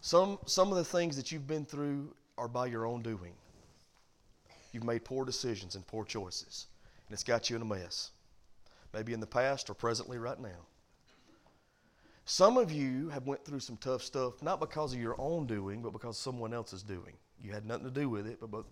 Some, 0.02 0.38
some 0.46 0.72
of 0.72 0.78
the 0.78 0.84
things 0.84 1.16
that 1.16 1.32
you've 1.32 1.48
been 1.48 1.66
through 1.66 2.14
are 2.38 2.48
by 2.48 2.68
your 2.68 2.86
own 2.86 3.02
doing. 3.02 3.34
You've 4.72 4.84
made 4.84 5.06
poor 5.06 5.26
decisions 5.26 5.76
and 5.76 5.88
poor 5.88 6.06
choices, 6.06 6.68
and 7.08 7.14
it's 7.14 7.24
got 7.24 7.50
you 7.50 7.56
in 7.56 7.62
a 7.62 7.66
mess. 7.66 8.12
Maybe 8.94 9.14
in 9.14 9.20
the 9.20 9.28
past 9.28 9.70
or 9.70 9.74
presently 9.74 10.18
right 10.18 10.40
now. 10.40 10.66
Some 12.30 12.58
of 12.58 12.74
you 12.74 13.08
have 13.08 13.26
went 13.26 13.46
through 13.46 13.62
some 13.62 13.78
tough 13.78 14.04
stuff, 14.04 14.44
not 14.44 14.60
because 14.60 14.94
of 14.94 15.00
your 15.00 15.16
own 15.18 15.48
doing, 15.48 15.82
but 15.82 15.94
because 15.94 16.18
someone 16.18 16.54
else 16.54 16.74
is 16.74 16.84
doing. 16.84 17.14
You 17.42 17.54
had 17.54 17.66
nothing 17.66 17.86
to 17.86 17.90
do 17.90 18.10
with 18.10 18.28
it, 18.28 18.40
but 18.42 18.66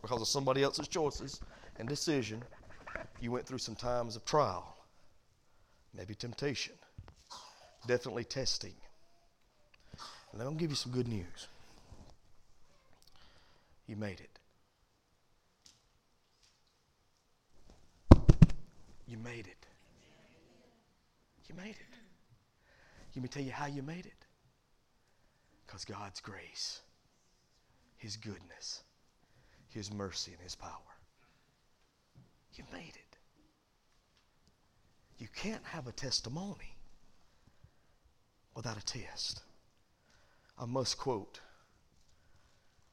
because 0.00 0.22
of 0.22 0.26
somebody 0.26 0.62
else's 0.62 0.88
choices 0.88 1.42
and 1.78 1.86
decision, 1.86 2.42
you 3.20 3.30
went 3.30 3.46
through 3.46 3.58
some 3.58 3.74
times 3.74 4.16
of 4.16 4.24
trial, 4.24 4.74
maybe 5.94 6.14
temptation, 6.14 6.72
definitely 7.86 8.24
testing. 8.24 8.72
And 10.32 10.40
I'm 10.40 10.46
going 10.46 10.56
to 10.56 10.60
give 10.62 10.70
you 10.70 10.76
some 10.76 10.92
good 10.92 11.06
news. 11.06 11.48
You 13.86 13.96
made 13.96 14.18
it. 14.20 14.38
You 19.06 19.18
made 19.18 19.46
it. 19.46 19.66
You 21.50 21.54
made 21.54 21.76
it. 21.76 21.93
Let 23.14 23.22
me 23.22 23.28
tell 23.28 23.42
you 23.42 23.52
how 23.52 23.66
you 23.66 23.82
made 23.82 24.06
it. 24.06 24.26
Because 25.66 25.84
God's 25.84 26.20
grace, 26.20 26.80
His 27.96 28.16
goodness, 28.16 28.82
His 29.68 29.92
mercy, 29.92 30.32
and 30.32 30.40
His 30.40 30.54
power. 30.54 30.70
You 32.54 32.64
made 32.72 32.94
it. 32.94 33.16
You 35.18 35.28
can't 35.34 35.64
have 35.64 35.86
a 35.86 35.92
testimony 35.92 36.76
without 38.54 38.76
a 38.76 38.84
test. 38.84 39.42
I 40.58 40.66
must 40.66 40.98
quote 40.98 41.40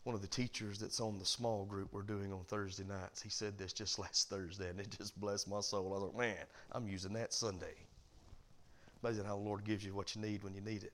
one 0.04 0.16
of 0.16 0.22
the 0.22 0.28
teachers 0.28 0.80
that's 0.80 1.00
on 1.00 1.20
the 1.20 1.26
small 1.26 1.66
group 1.66 1.90
we're 1.92 2.02
doing 2.02 2.34
on 2.34 2.44
Thursday 2.46 2.84
nights. 2.84 3.22
He 3.22 3.30
said 3.30 3.58
this 3.58 3.74
just 3.74 4.00
last 4.00 4.30
Thursday, 4.30 4.70
and 4.70 4.80
it 4.80 4.96
just 4.98 5.20
blessed 5.20 5.48
my 5.48 5.62
soul. 5.62 5.94
I 5.96 6.00
thought, 6.00 6.18
man, 6.18 6.46
I'm 6.72 6.88
using 6.88 7.14
that 7.14 7.34
Sunday. 7.34 7.76
Amazing 9.04 9.26
how 9.26 9.36
the 9.36 9.42
Lord 9.42 9.64
gives 9.64 9.84
you 9.84 9.94
what 9.94 10.16
you 10.16 10.22
need 10.22 10.44
when 10.44 10.54
you 10.54 10.62
need 10.62 10.84
it. 10.84 10.94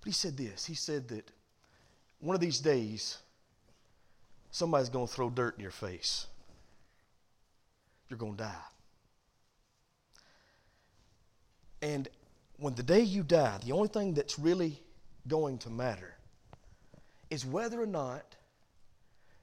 But 0.00 0.06
he 0.06 0.12
said 0.12 0.36
this 0.36 0.64
He 0.64 0.74
said 0.74 1.08
that 1.08 1.30
one 2.20 2.34
of 2.34 2.40
these 2.40 2.60
days, 2.60 3.18
somebody's 4.50 4.88
going 4.88 5.06
to 5.06 5.12
throw 5.12 5.30
dirt 5.30 5.56
in 5.56 5.62
your 5.62 5.70
face. 5.70 6.26
You're 8.08 8.18
going 8.18 8.36
to 8.36 8.44
die. 8.44 8.54
And 11.82 12.08
when 12.58 12.74
the 12.74 12.82
day 12.82 13.00
you 13.00 13.22
die, 13.22 13.58
the 13.64 13.72
only 13.72 13.88
thing 13.88 14.12
that's 14.12 14.38
really 14.38 14.82
going 15.26 15.58
to 15.58 15.70
matter 15.70 16.14
is 17.30 17.46
whether 17.46 17.80
or 17.80 17.86
not 17.86 18.34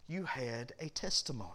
you 0.08 0.23
had 0.23 0.73
a 0.80 0.89
testimony. 0.89 1.51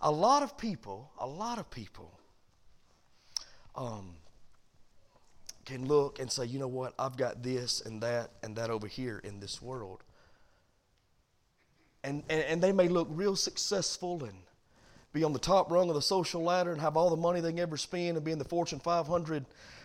A 0.00 0.10
lot 0.10 0.42
of 0.42 0.56
people, 0.56 1.12
a 1.18 1.26
lot 1.26 1.58
of 1.58 1.70
people 1.70 2.18
um, 3.74 4.14
can 5.64 5.86
look 5.86 6.18
and 6.18 6.30
say, 6.30 6.44
you 6.44 6.58
know 6.58 6.68
what, 6.68 6.94
I've 6.98 7.16
got 7.16 7.42
this 7.42 7.80
and 7.80 8.02
that 8.02 8.30
and 8.42 8.56
that 8.56 8.70
over 8.70 8.86
here 8.86 9.20
in 9.22 9.40
this 9.40 9.62
world. 9.62 10.02
And, 12.04 12.24
and, 12.28 12.42
and 12.42 12.62
they 12.62 12.72
may 12.72 12.88
look 12.88 13.08
real 13.10 13.36
successful 13.36 14.24
and 14.24 14.34
be 15.12 15.24
on 15.24 15.32
the 15.32 15.38
top 15.38 15.70
rung 15.70 15.88
of 15.88 15.94
the 15.94 16.02
social 16.02 16.42
ladder 16.42 16.72
and 16.72 16.80
have 16.80 16.96
all 16.96 17.10
the 17.10 17.16
money 17.16 17.40
they 17.40 17.50
can 17.50 17.60
ever 17.60 17.76
spend 17.76 18.16
and 18.16 18.24
be 18.24 18.32
in 18.32 18.38
the 18.38 18.44
Fortune 18.44 18.80
500 18.80 19.44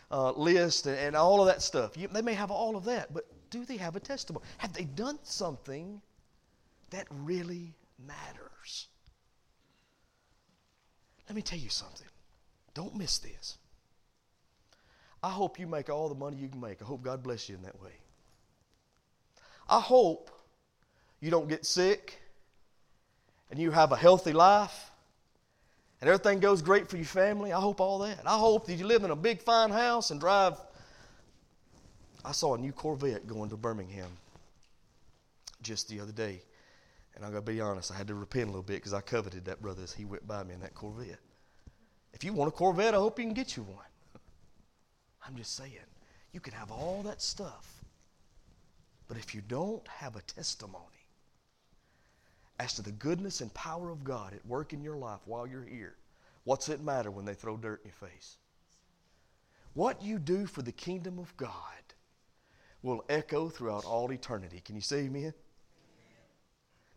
uh, 0.09 0.31
list 0.31 0.87
and, 0.87 0.97
and, 0.97 1.15
all 1.15 1.41
of 1.41 1.47
that 1.47 1.61
stuff. 1.61 1.97
You, 1.97 2.07
they 2.07 2.21
may 2.21 2.33
have 2.33 2.49
all 2.49 2.75
of 2.75 2.85
that, 2.85 3.13
but 3.13 3.25
do 3.49 3.65
they 3.65 3.77
have 3.77 3.95
a 3.95 3.99
testimony? 3.99 4.45
Have 4.57 4.73
they 4.73 4.85
done 4.85 5.19
something 5.23 6.01
that 6.91 7.05
really 7.11 7.73
matters? 8.05 8.87
Let 11.27 11.35
me 11.35 11.41
tell 11.41 11.59
you 11.59 11.69
something. 11.69 12.07
Don't 12.73 12.95
miss 12.95 13.17
this. 13.17 13.57
I 15.23 15.29
hope 15.29 15.59
you 15.59 15.67
make 15.67 15.89
all 15.89 16.09
the 16.09 16.15
money 16.15 16.37
you 16.37 16.47
can 16.47 16.61
make. 16.61 16.81
I 16.81 16.85
hope 16.85 17.01
God 17.01 17.23
bless 17.23 17.49
you 17.49 17.55
in 17.55 17.63
that 17.63 17.81
way. 17.81 17.93
I 19.69 19.79
hope 19.79 20.31
you 21.19 21.31
don't 21.31 21.49
get 21.49 21.65
sick 21.65 22.19
and 23.49 23.59
you 23.59 23.71
have 23.71 23.91
a 23.91 23.97
healthy 23.97 24.33
life 24.33 24.91
and 25.99 26.09
everything 26.09 26.39
goes 26.39 26.61
great 26.61 26.87
for 26.87 26.97
your 26.97 27.05
family. 27.05 27.51
I 27.51 27.59
hope 27.59 27.81
all 27.81 27.99
that. 27.99 28.19
I 28.25 28.37
hope 28.37 28.67
that 28.67 28.75
you 28.75 28.85
live 28.85 29.03
in 29.03 29.11
a 29.11 29.15
big, 29.15 29.41
fine 29.41 29.71
house 29.71 30.11
and 30.11 30.19
drive 30.19 30.57
I 32.27 32.33
saw 32.33 32.55
a 32.55 32.57
new 32.57 32.73
Corvette 32.73 33.25
going 33.25 33.49
to 33.51 33.55
Birmingham 33.55 34.09
just 35.61 35.87
the 35.87 36.01
other 36.01 36.11
day. 36.11 36.41
And 37.15 37.23
I'm 37.23 37.31
going 37.31 37.43
to 37.43 37.51
be 37.51 37.61
honest, 37.61 37.89
I 37.89 37.95
had 37.95 38.07
to 38.09 38.15
repent 38.15 38.43
a 38.43 38.47
little 38.47 38.63
bit 38.63 38.75
because 38.75 38.93
I 38.93 38.99
coveted 38.99 39.45
that 39.45 39.61
brother 39.61 39.81
as 39.83 39.93
he 39.93 40.03
went 40.03 40.27
by 40.27 40.43
me 40.43 40.53
in 40.53 40.59
that 40.59 40.75
Corvette. 40.75 41.19
If 42.13 42.25
you 42.25 42.33
want 42.33 42.49
a 42.49 42.51
Corvette, 42.51 42.93
I 42.93 42.97
hope 42.97 43.17
you 43.17 43.25
can 43.25 43.33
get 43.33 43.55
you 43.55 43.63
one. 43.63 43.86
I'm 45.27 45.35
just 45.35 45.55
saying, 45.55 45.71
you 46.31 46.39
can 46.39 46.53
have 46.53 46.71
all 46.71 47.03
that 47.03 47.21
stuff. 47.21 47.83
But 49.07 49.17
if 49.17 49.35
you 49.35 49.41
don't 49.47 49.87
have 49.87 50.15
a 50.15 50.21
testimony, 50.21 50.83
as 52.59 52.73
to 52.73 52.81
the 52.81 52.91
goodness 52.91 53.41
and 53.41 53.53
power 53.53 53.89
of 53.89 54.03
God 54.03 54.33
at 54.33 54.45
work 54.45 54.73
in 54.73 54.81
your 54.81 54.97
life 54.97 55.19
while 55.25 55.45
you're 55.45 55.63
here, 55.63 55.95
what's 56.43 56.69
it 56.69 56.81
matter 56.81 57.11
when 57.11 57.25
they 57.25 57.33
throw 57.33 57.57
dirt 57.57 57.81
in 57.83 57.91
your 57.91 58.09
face? 58.09 58.37
What 59.73 60.01
you 60.01 60.17
do 60.17 60.47
for 60.47 60.63
the 60.63 60.71
kingdom 60.71 61.19
of 61.19 61.35
God 61.37 61.53
will 62.81 63.05
echo 63.09 63.49
throughout 63.49 63.85
all 63.85 64.11
eternity. 64.11 64.61
Can 64.63 64.75
you 64.75 64.81
say 64.81 65.01
amen? 65.01 65.33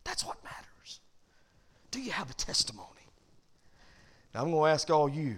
That's 0.03 0.25
what 0.25 0.43
matters. 0.43 0.99
Do 1.91 2.01
you 2.01 2.11
have 2.11 2.29
a 2.29 2.33
testimony? 2.33 2.87
Now, 4.33 4.41
I'm 4.41 4.51
going 4.51 4.69
to 4.69 4.73
ask 4.73 4.89
all 4.89 5.09
you 5.09 5.37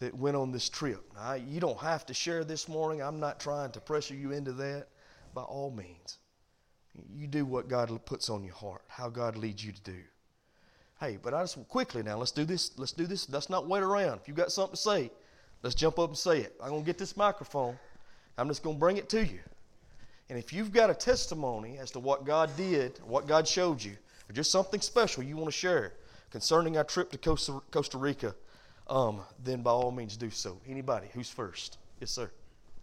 that 0.00 0.14
went 0.14 0.36
on 0.36 0.52
this 0.52 0.68
trip. 0.68 1.02
Now, 1.14 1.34
you 1.34 1.60
don't 1.60 1.78
have 1.78 2.06
to 2.06 2.14
share 2.14 2.44
this 2.44 2.68
morning. 2.68 3.02
I'm 3.02 3.18
not 3.18 3.40
trying 3.40 3.72
to 3.72 3.80
pressure 3.80 4.14
you 4.14 4.32
into 4.32 4.52
that 4.52 4.86
by 5.34 5.42
all 5.42 5.70
means. 5.70 6.18
You 7.14 7.26
do 7.26 7.44
what 7.44 7.68
God 7.68 7.90
puts 8.06 8.30
on 8.30 8.44
your 8.44 8.54
heart, 8.54 8.82
how 8.88 9.08
God 9.08 9.36
leads 9.36 9.64
you 9.64 9.72
to 9.72 9.80
do. 9.82 9.98
Hey, 11.00 11.18
but 11.20 11.32
I 11.32 11.42
just 11.42 11.56
quickly 11.68 12.02
now, 12.02 12.16
let's 12.16 12.32
do 12.32 12.44
this. 12.44 12.72
Let's 12.76 12.92
do 12.92 13.06
this. 13.06 13.28
Let's 13.28 13.48
not 13.48 13.68
wait 13.68 13.82
around. 13.82 14.18
If 14.20 14.26
you've 14.26 14.36
got 14.36 14.50
something 14.50 14.74
to 14.74 14.80
say, 14.80 15.10
let's 15.62 15.76
jump 15.76 15.98
up 15.98 16.10
and 16.10 16.18
say 16.18 16.40
it. 16.40 16.56
I'm 16.62 16.70
going 16.70 16.82
to 16.82 16.86
get 16.86 16.98
this 16.98 17.16
microphone. 17.16 17.78
I'm 18.36 18.48
just 18.48 18.62
going 18.62 18.76
to 18.76 18.80
bring 18.80 18.96
it 18.96 19.08
to 19.10 19.24
you. 19.24 19.38
And 20.28 20.38
if 20.38 20.52
you've 20.52 20.72
got 20.72 20.90
a 20.90 20.94
testimony 20.94 21.78
as 21.78 21.90
to 21.92 22.00
what 22.00 22.24
God 22.24 22.50
did, 22.56 22.98
what 23.04 23.26
God 23.26 23.46
showed 23.46 23.82
you, 23.82 23.96
or 24.28 24.32
just 24.32 24.50
something 24.50 24.80
special 24.80 25.22
you 25.22 25.36
want 25.36 25.46
to 25.46 25.52
share 25.52 25.94
concerning 26.30 26.76
our 26.76 26.84
trip 26.84 27.10
to 27.12 27.18
Costa, 27.18 27.60
Costa 27.70 27.96
Rica, 27.96 28.34
um, 28.88 29.20
then 29.42 29.62
by 29.62 29.70
all 29.70 29.90
means 29.90 30.16
do 30.16 30.30
so. 30.30 30.60
Anybody? 30.68 31.08
Who's 31.12 31.30
first? 31.30 31.78
Yes, 32.00 32.10
sir. 32.10 32.30